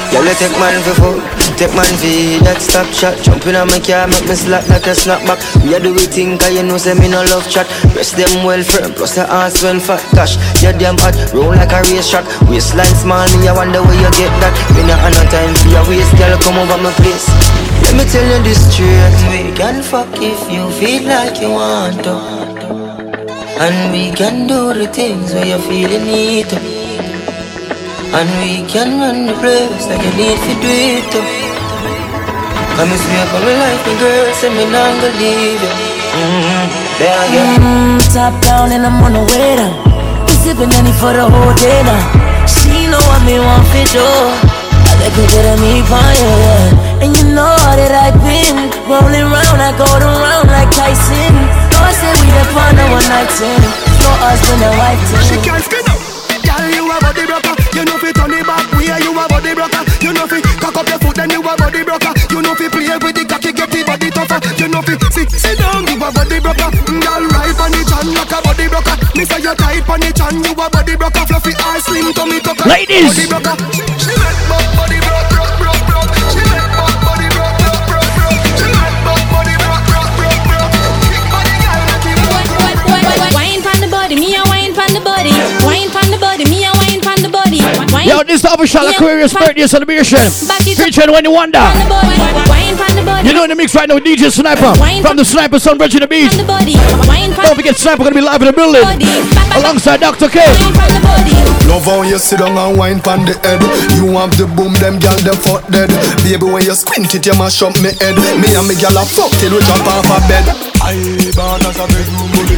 [0.09, 1.21] Girl, you take man for food,
[1.57, 3.13] take man for that stop shot.
[3.21, 5.37] Jump in on my car, make me slap like a snapback.
[5.61, 7.69] We are do we think, cause you know, say me no love chat.
[7.93, 10.01] Rest them well firm, plus the ass well fat.
[10.17, 12.25] Gosh, you damn hot, roll like a race track.
[12.49, 14.53] Waistline small, me, I wonder where you get that.
[14.73, 17.29] Me not have no time for your waist, girl, come over my place.
[17.83, 19.15] Let me tell you this straight.
[19.31, 22.15] We can fuck if you feel like you want to.
[23.63, 26.57] And we can do the things where you feel you need to.
[28.17, 31.25] And we can run the place like you need to do it too.
[32.77, 35.73] Come and sweep on my life, my girl, say me not gonna leave you.
[36.13, 36.65] Mm-hmm.
[36.99, 37.61] There I get.
[37.61, 39.73] Mm, top down and I'm on the way down.
[40.25, 42.01] We sipping any for the whole day now.
[42.49, 44.29] She know what me want for sure.
[44.85, 46.92] I let picture of me for you, yeah.
[47.33, 51.33] And you know that I've been rolling round, I go around like Tyson.
[51.73, 53.57] No, I say we the fun of one night thing.
[54.05, 55.25] No husband and wife thing.
[55.25, 55.97] She can't skin up.
[56.45, 57.57] Girl, you a body broker.
[57.73, 58.93] You know fi turn it back way.
[59.01, 59.81] You a body broker.
[60.05, 62.13] You know fi cock up your foot, then you a body broker.
[62.29, 64.37] You know fi play with the cocky, get the body tougher.
[64.61, 66.69] You know fi sit, sit down, you a body broker.
[66.85, 68.95] Mm, girl, ride on the chan like a body broker.
[69.17, 71.25] Me say you tight on the chan, you a body broker.
[71.25, 72.69] Fluffy or slim, tummy tucker.
[72.69, 73.09] Ladies.
[73.09, 73.55] body broker.
[73.97, 75.02] She make buck body broke,
[85.65, 87.59] Wine pon the body, me a wine pon the body.
[87.91, 88.91] Wine Yo, this is the official Yeah.
[88.97, 90.19] Aquarius birthday celebration.
[90.47, 90.85] Back it up.
[90.85, 91.59] Featuring Wayne Wonder.
[91.59, 92.17] pon the body.
[92.49, 93.27] Wine pon the body.
[93.27, 95.95] You know in the mix right now with DJ Sniper from the Sniper Sound Bridge
[95.95, 96.33] in the Beach.
[96.35, 96.75] the body.
[97.07, 98.83] Wine pon Don't forget Sniper gonna be live in the building
[99.55, 100.27] alongside Dr.
[100.29, 100.39] K.
[101.69, 103.61] Love how you sit down and wine pon the head.
[103.97, 105.89] You have the boom, them gal them fuck dead.
[106.27, 108.17] Baby, when you squint it, you mash up me head.
[108.41, 110.45] Me and me gal a fuck till we jump off a bed.
[110.83, 110.99] I
[111.33, 112.57] born as a bedroom bully,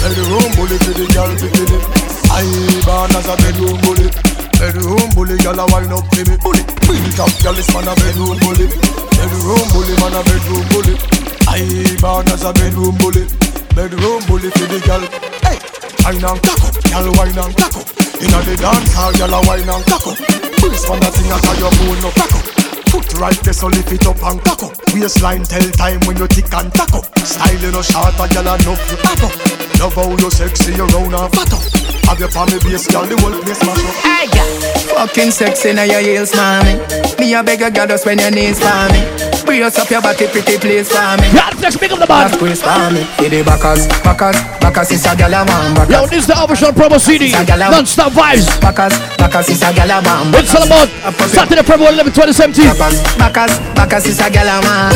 [0.00, 2.03] bedroom bully for the gal bikini.
[2.34, 2.42] I
[2.82, 4.10] born as a bedroom bully,
[4.58, 6.34] bedroom bully gal a wine up for me.
[6.42, 8.66] Bully, built up gal is man a bedroom bully,
[9.14, 10.94] bedroom bully man a bedroom bully.
[11.46, 11.62] I
[12.02, 13.24] born as a bedroom bully,
[13.78, 15.06] bedroom bully for the gal.
[15.46, 15.62] Hey,
[16.02, 18.13] wine and cock up, gal wine and up.
[18.20, 20.18] Inna the dance hall, gal a wine and cock up.
[20.60, 22.44] Brace man a sing a your bone no crack up.
[22.90, 24.72] Foot right there, so lift it up and cock up.
[24.94, 27.04] Waistline tell time when you tick and tack up.
[27.26, 29.34] Style you no short, a gal enough you back up.
[29.82, 31.62] Love how you sexy, you round and fat up.
[32.06, 33.94] Have your palm base, gal, the whole place mash up.
[34.04, 34.74] Hey, girl.
[34.94, 36.78] Fucking sexy now your heels for me.
[37.18, 39.02] Me a beg a girl just when your knees for me.
[39.42, 41.26] Brace up your body, pretty please for me.
[41.34, 42.32] Yeah, let's pick up the band.
[42.32, 43.02] Squeeze for me.
[43.18, 45.74] Hit the backers, backers, backers It's a girl a man.
[45.74, 45.90] Backers.
[45.90, 47.34] Yo, this is the official promo CD.
[47.34, 48.46] Non-stop vibes.
[48.62, 50.30] Backers, backers is a girl a man.
[50.38, 50.88] It's all about
[51.28, 52.70] Saturday, February 11, 2017.
[53.18, 54.94] Backers, backers is a girl a man.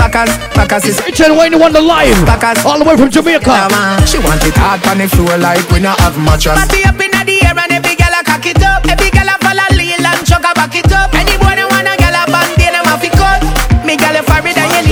[0.00, 0.96] Backers, backers is.
[1.04, 2.16] Richard Wayne Wonder live.
[2.64, 3.68] All the way from Jamaica.
[4.08, 6.56] She want it hard on the floor like we not have mattress.
[6.56, 8.84] Party up inna the air and every girl a cock it up.
[8.88, 11.12] Every girl a follow lean and chuck a back it up.
[11.12, 13.40] Any boy that want a girl a band, they them a fi cut.
[13.84, 14.83] Me girl a farid and you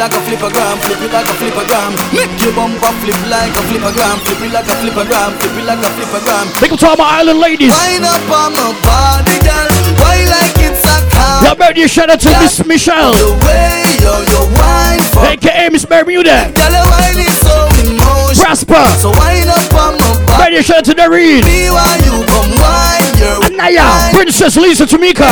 [0.00, 1.92] like a flippergram, flip it like a flippergram.
[2.16, 5.84] Make your bumper flip like a flippergram, flip it like a flippergram, flip it like
[5.84, 6.78] a flippergram.
[6.80, 7.68] To all my island ladies.
[7.68, 9.68] Wind up on my body, girl.
[10.00, 11.44] Why like it's a car?
[11.44, 13.12] Your birthday shout out to Miss Michelle.
[13.12, 16.48] The way you you wine for AKA Miss Bermuda.
[16.56, 18.40] Girl, your wine is so emotional.
[18.40, 18.80] Prosper.
[18.96, 20.56] So wind up on my body.
[20.56, 21.44] Birthday shout out to Doreen.
[21.44, 23.84] Me while you come wine your Anaya.
[24.16, 25.28] Princess Lisa Tamika.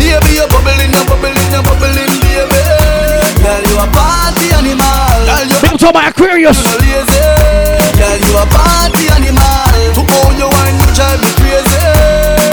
[0.00, 2.05] Baby, you're bubbling, you're bubbling, you're bubbling, baby.
[3.76, 4.80] You a party animal.
[5.28, 6.56] Girl, you to my Aquarius.
[6.64, 9.68] Girl, you a party animal.
[9.92, 11.76] To own your wine, you drive me crazy.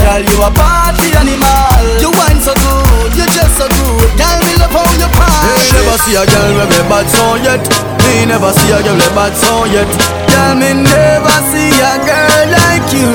[0.03, 1.79] Girl, you a party animal.
[2.03, 4.19] You wine so good, you just so good.
[4.19, 5.63] Girl, me love how you party.
[5.71, 7.63] Never see a girl with a bad song yet.
[8.03, 9.87] Me never see a girl with a bad song yet.
[10.27, 13.07] Girl, me never see a girl like you.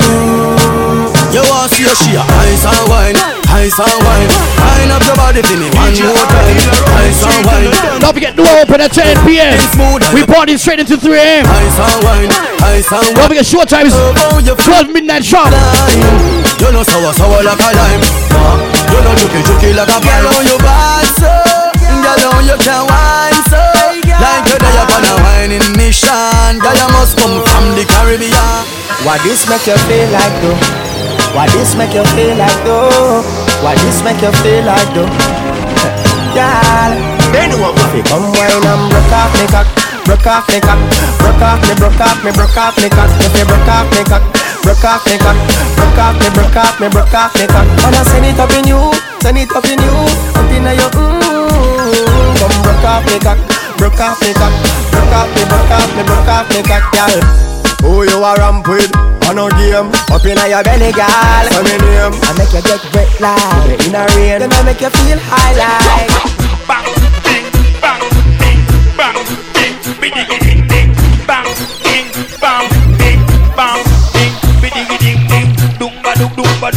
[1.29, 3.17] You want to see a she a ice and wine,
[3.53, 4.29] ice and wine.
[4.59, 6.57] Wine up your body for me one more time.
[7.01, 7.71] Ice and wine.
[7.99, 9.57] Don't forget door open at 10 p.m.
[10.13, 11.45] We party straight into 3 a.m.
[11.45, 12.29] Ice and wine,
[12.63, 13.15] ice and wine.
[13.15, 13.93] Don't forget short times.
[13.93, 15.51] 12 midnight sharp.
[16.59, 18.01] You know sour sour like a lime.
[18.89, 21.31] You know juky juky like a Girl, on your bad so.
[21.85, 23.61] Girl, on you can wine so.
[24.19, 26.59] Like you're there upon a whining mission.
[26.59, 28.63] Girl, you must come from the Caribbean.
[29.07, 30.88] Why this make you feel like though?
[31.35, 33.21] Why this make you feel like though?
[33.61, 35.09] Why this make you feel like though?
[36.33, 39.67] Girl, what we Come wine and broke off me cock,
[40.05, 40.79] broke off me cock,
[41.21, 43.09] broke off me, broke off me, broke off me cock.
[43.21, 44.23] If you broke off me cock,
[44.65, 45.37] broke off me cock,
[45.77, 47.67] broke off me, broke off me, broke off me cock.
[47.85, 48.79] I send it up in you,
[49.21, 49.93] send it up in you,
[50.33, 52.39] up in your mm.
[52.41, 53.39] Come broke off me cock,
[53.77, 54.53] broke off me cock,
[54.89, 57.58] broke off me, broke off me, broke off me cock, girl.
[57.81, 58.91] Who you a ramp with?
[59.27, 59.91] On no game.
[60.11, 62.13] Up in your belly, girl Say me name.
[62.23, 64.39] I make you get wet like In a rain.
[64.39, 66.29] Then I make you feel high like
[67.23, 67.49] Big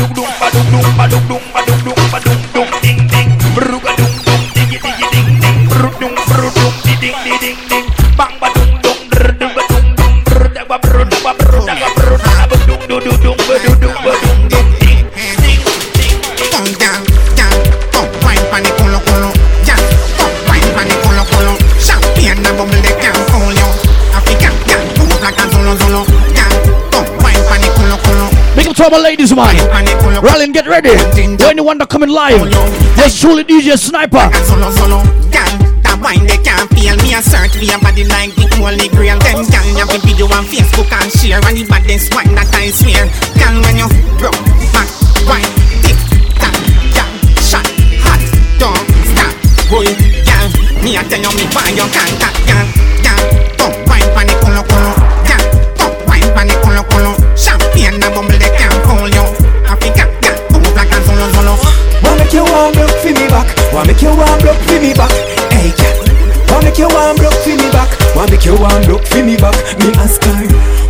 [0.01, 1.42] up to all my
[29.23, 29.55] ladies, man.
[30.23, 30.91] Rollin, get ready.
[31.39, 32.43] For anyone that coming live,
[32.97, 34.31] just truly DJ Sniper.
[34.47, 38.51] Solo, solo, that wine they can't feel me a search for your body like the
[38.59, 39.19] holy grail.
[39.23, 42.51] Them gal, you have a video on Facebook and share, and the baddest wine that
[42.51, 43.07] I swear.
[43.39, 43.89] Gal, when you
[44.19, 44.39] broke
[44.75, 44.91] back,
[45.31, 45.47] wine,
[45.87, 45.99] tick,
[46.43, 46.57] tack,
[46.91, 47.67] gal, shot,
[48.03, 48.23] hot,
[48.59, 49.35] don't stop,
[49.71, 49.87] boy,
[50.27, 50.47] gal.
[50.83, 52.92] Me a tell you me why you can't tap,
[63.83, 65.11] Wanna make you warm block for me back.
[65.51, 66.07] Hey, girl.
[66.55, 67.91] Wanna make you warm block for me back.
[68.15, 69.59] Wanna make you warm block for me back.
[69.83, 70.39] Me ask her.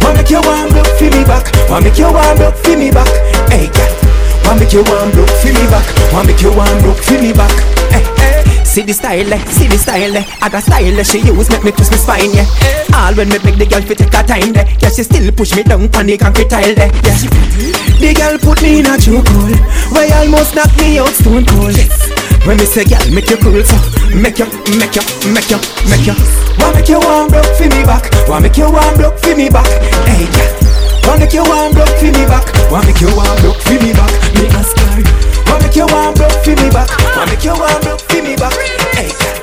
[0.05, 1.49] Wanna make you warm block for me back.
[1.73, 3.09] Wanna make you warm block for me back.
[3.49, 3.93] Hey, girl.
[4.45, 5.89] Wanna make you warm block for me back.
[6.13, 7.57] Wanna make you warm block for me back.
[7.89, 8.65] Hey, hey.
[8.69, 10.25] See the style, eh, see the style, eh.
[10.53, 12.45] got style eh, she use make me twist my spine, yeah.
[12.93, 14.69] All when me make the girl fit take her time, there.
[14.85, 16.93] Yeah, she still push me down on the concrete tile, there.
[17.09, 17.92] Yeah.
[18.03, 19.63] The girl put me in a chokehold,
[19.95, 21.79] where almost knock me out stone cold.
[22.43, 23.79] When me say, girl, make you cool, so
[24.11, 26.17] make you, make you, make you, make you.
[26.59, 28.11] Wanna make you warm block for me back?
[28.27, 29.71] Wanna make you warm block for me back?
[30.11, 30.51] Hey, girl.
[31.07, 32.43] Wanna make you warm block for me back?
[32.75, 34.11] Wanna make you warm block for me back?
[34.35, 34.99] Me ask her.
[35.47, 36.91] Wanna make you warm block for me back?
[37.15, 38.59] Wanna make you warm block for me back?
[38.99, 39.39] Hey, girl.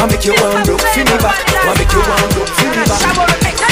[0.00, 1.36] Wanna make you warm block for me back?
[1.60, 3.67] Wanna make you warm block for me back?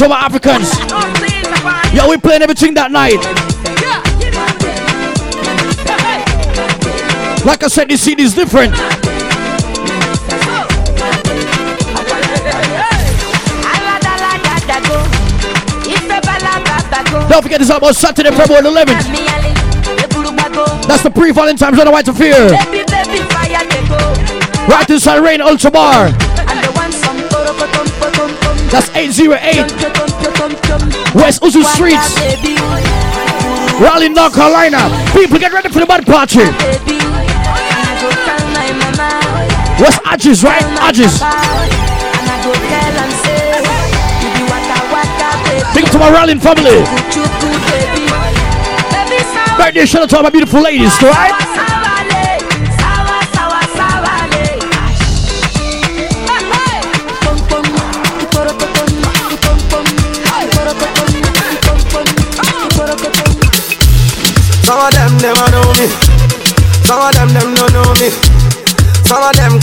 [0.00, 0.72] To my Africans.
[1.92, 3.20] Yo, we playing everything that night.
[7.44, 8.72] Like I said, this CD is different.
[17.28, 19.04] Don't forget this about Saturday, February 11th.
[20.88, 22.48] That's the pre-Valentine's on the White of Fear.
[24.66, 26.29] Right inside Rain Ultra Bar.
[28.70, 29.66] That's 808
[31.14, 31.98] West Uzu Street,
[33.82, 34.88] Raleigh, North Carolina.
[35.12, 36.44] People get ready for the bad party.
[39.82, 40.62] What's Adges, right?
[40.80, 41.20] Adges.
[45.90, 46.84] Up to my Raleigh family.
[49.58, 51.49] Birthday shout out to all my beautiful ladies, right?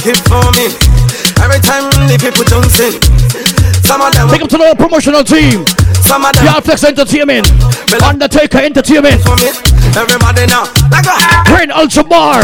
[0.08, 0.72] Some of them keep for me.
[1.44, 2.96] Every time the people dancing.
[3.84, 5.68] Some of them Big up to the promotional team.
[6.00, 7.52] Some of them Yard Flex Entertainment.
[8.04, 9.20] Undertaker Entertainment.
[9.20, 9.52] for me.
[10.00, 10.72] Everybody now.
[10.88, 12.40] Like a Ultra Bar.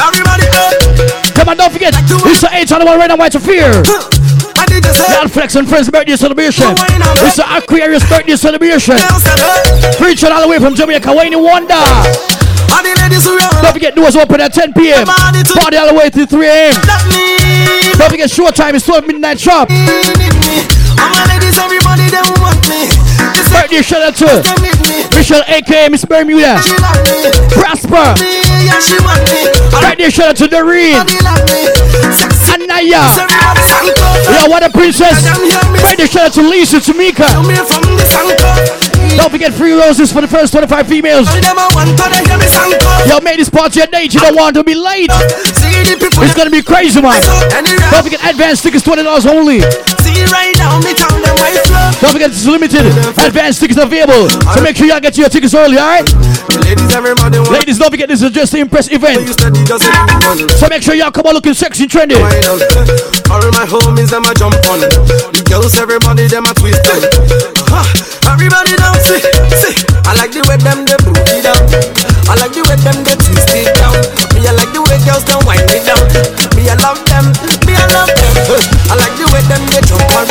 [0.00, 1.36] everybody up.
[1.36, 1.92] Come on, don't forget.
[1.92, 3.68] It's the 8th annual Red and White of Fear.
[4.56, 5.20] I did the same.
[5.20, 6.64] Yard Flex and Friends birthday celebration.
[7.20, 8.96] It's the Aquarius birthday celebration.
[10.00, 11.84] Preaching all the way from Jamaica, Wayne Wonder.
[12.70, 15.06] All the ladies who are Don't forget doors open at 10 p.m.
[15.06, 16.74] Party all the way to 3 a.m.
[17.98, 19.68] Don't forget short time is 12 midnight sharp.
[19.68, 22.88] My ladies, everybody them want me.
[23.50, 24.42] Birthday shout out to
[25.16, 26.60] Michelle aka Miss Bermuda.
[27.50, 28.14] Prosper.
[28.22, 29.26] Yeah, she want.
[29.82, 30.96] Birthday shout out to Doreen.
[32.50, 33.02] Anaya.
[34.32, 35.22] Yo, what a princess.
[35.82, 37.26] Birthday shout out to Lisa Tamika.
[39.20, 41.28] Don't forget free roses for the first 25 females.
[43.04, 44.14] Yo, made this party a date.
[44.14, 45.10] You don't want to be late.
[45.12, 47.20] It's gonna be crazy, man.
[47.92, 49.60] Don't forget advance tickets, $20 only.
[49.60, 50.96] See right now, me
[51.36, 51.69] why it's love.
[52.00, 52.80] Don't forget it's limited.
[53.20, 54.32] Advance tickets available.
[54.56, 56.08] So make sure y'all get your tickets early, alright?
[56.64, 59.28] Ladies, everybody Ladies, don't forget this is just an impress event.
[60.56, 62.16] So make sure y'all come on looking sexy and trendy.
[63.28, 64.80] All my homies, a jump on.
[64.80, 67.04] The girls, everybody, them a twist on.
[68.32, 69.20] Everybody down, see,
[69.60, 69.76] see.
[70.08, 71.60] I like the way them they booty down.
[72.30, 73.92] I like the way them they twist it down.
[74.32, 76.00] Me, I like the way girls don't wind it down.
[76.56, 77.28] Me, I love them.
[77.68, 78.32] Me, I love them.
[78.88, 80.29] I like the way them they jump around.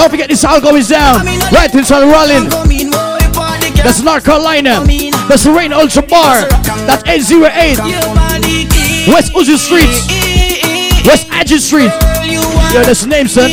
[0.00, 1.26] Don't forget this all goes down.
[1.52, 2.48] Right inside Raleigh.
[3.84, 4.80] That's North Carolina.
[5.28, 6.48] That's the Rain Ultra Bar.
[6.88, 7.76] That's 808.
[9.12, 9.92] West Uzi Street.
[11.04, 11.92] West Adjun Street.
[12.72, 13.50] Yo, that's the name, son.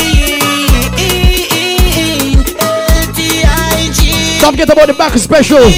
[4.39, 5.69] Don't forget about the back special.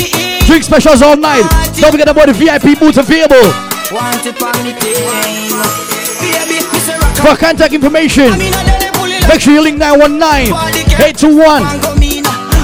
[0.46, 1.50] Drink specials all night.
[1.82, 3.50] Don't forget about the VIP booth available.
[7.26, 8.38] For contact information,
[9.30, 10.56] Make sure you link 919
[10.98, 11.62] 821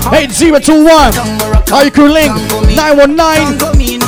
[0.10, 1.14] 8021.
[1.70, 2.34] How you can link
[2.74, 4.02] 919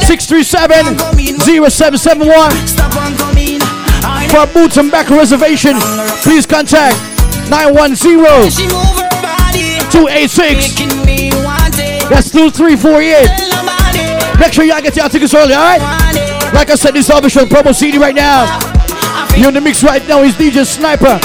[0.00, 0.96] 637
[1.44, 2.24] 0771.
[4.32, 5.76] For boots and back reservation,
[6.24, 6.96] please contact
[7.52, 8.24] 910
[9.92, 10.74] 286
[12.08, 14.40] That's 2348.
[14.40, 15.82] Make sure y'all get your tickets early, alright?
[16.54, 18.46] Like I said, this is official promo CD right now.
[19.36, 21.20] You're in the mix right now is DJ Sniper.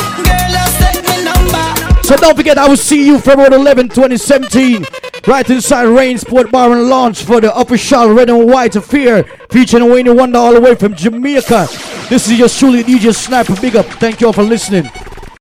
[2.10, 4.84] So don't forget, I will see you February 11, 2017.
[5.27, 9.91] Right inside Rain Sport Bar and Launch for the official Red and White Affair featuring
[9.91, 11.68] Wayne Wonder all the way from Jamaica.
[12.10, 13.56] This is your truly DJ Sniper.
[13.61, 13.86] Big up.
[13.86, 14.90] Thank you all for listening.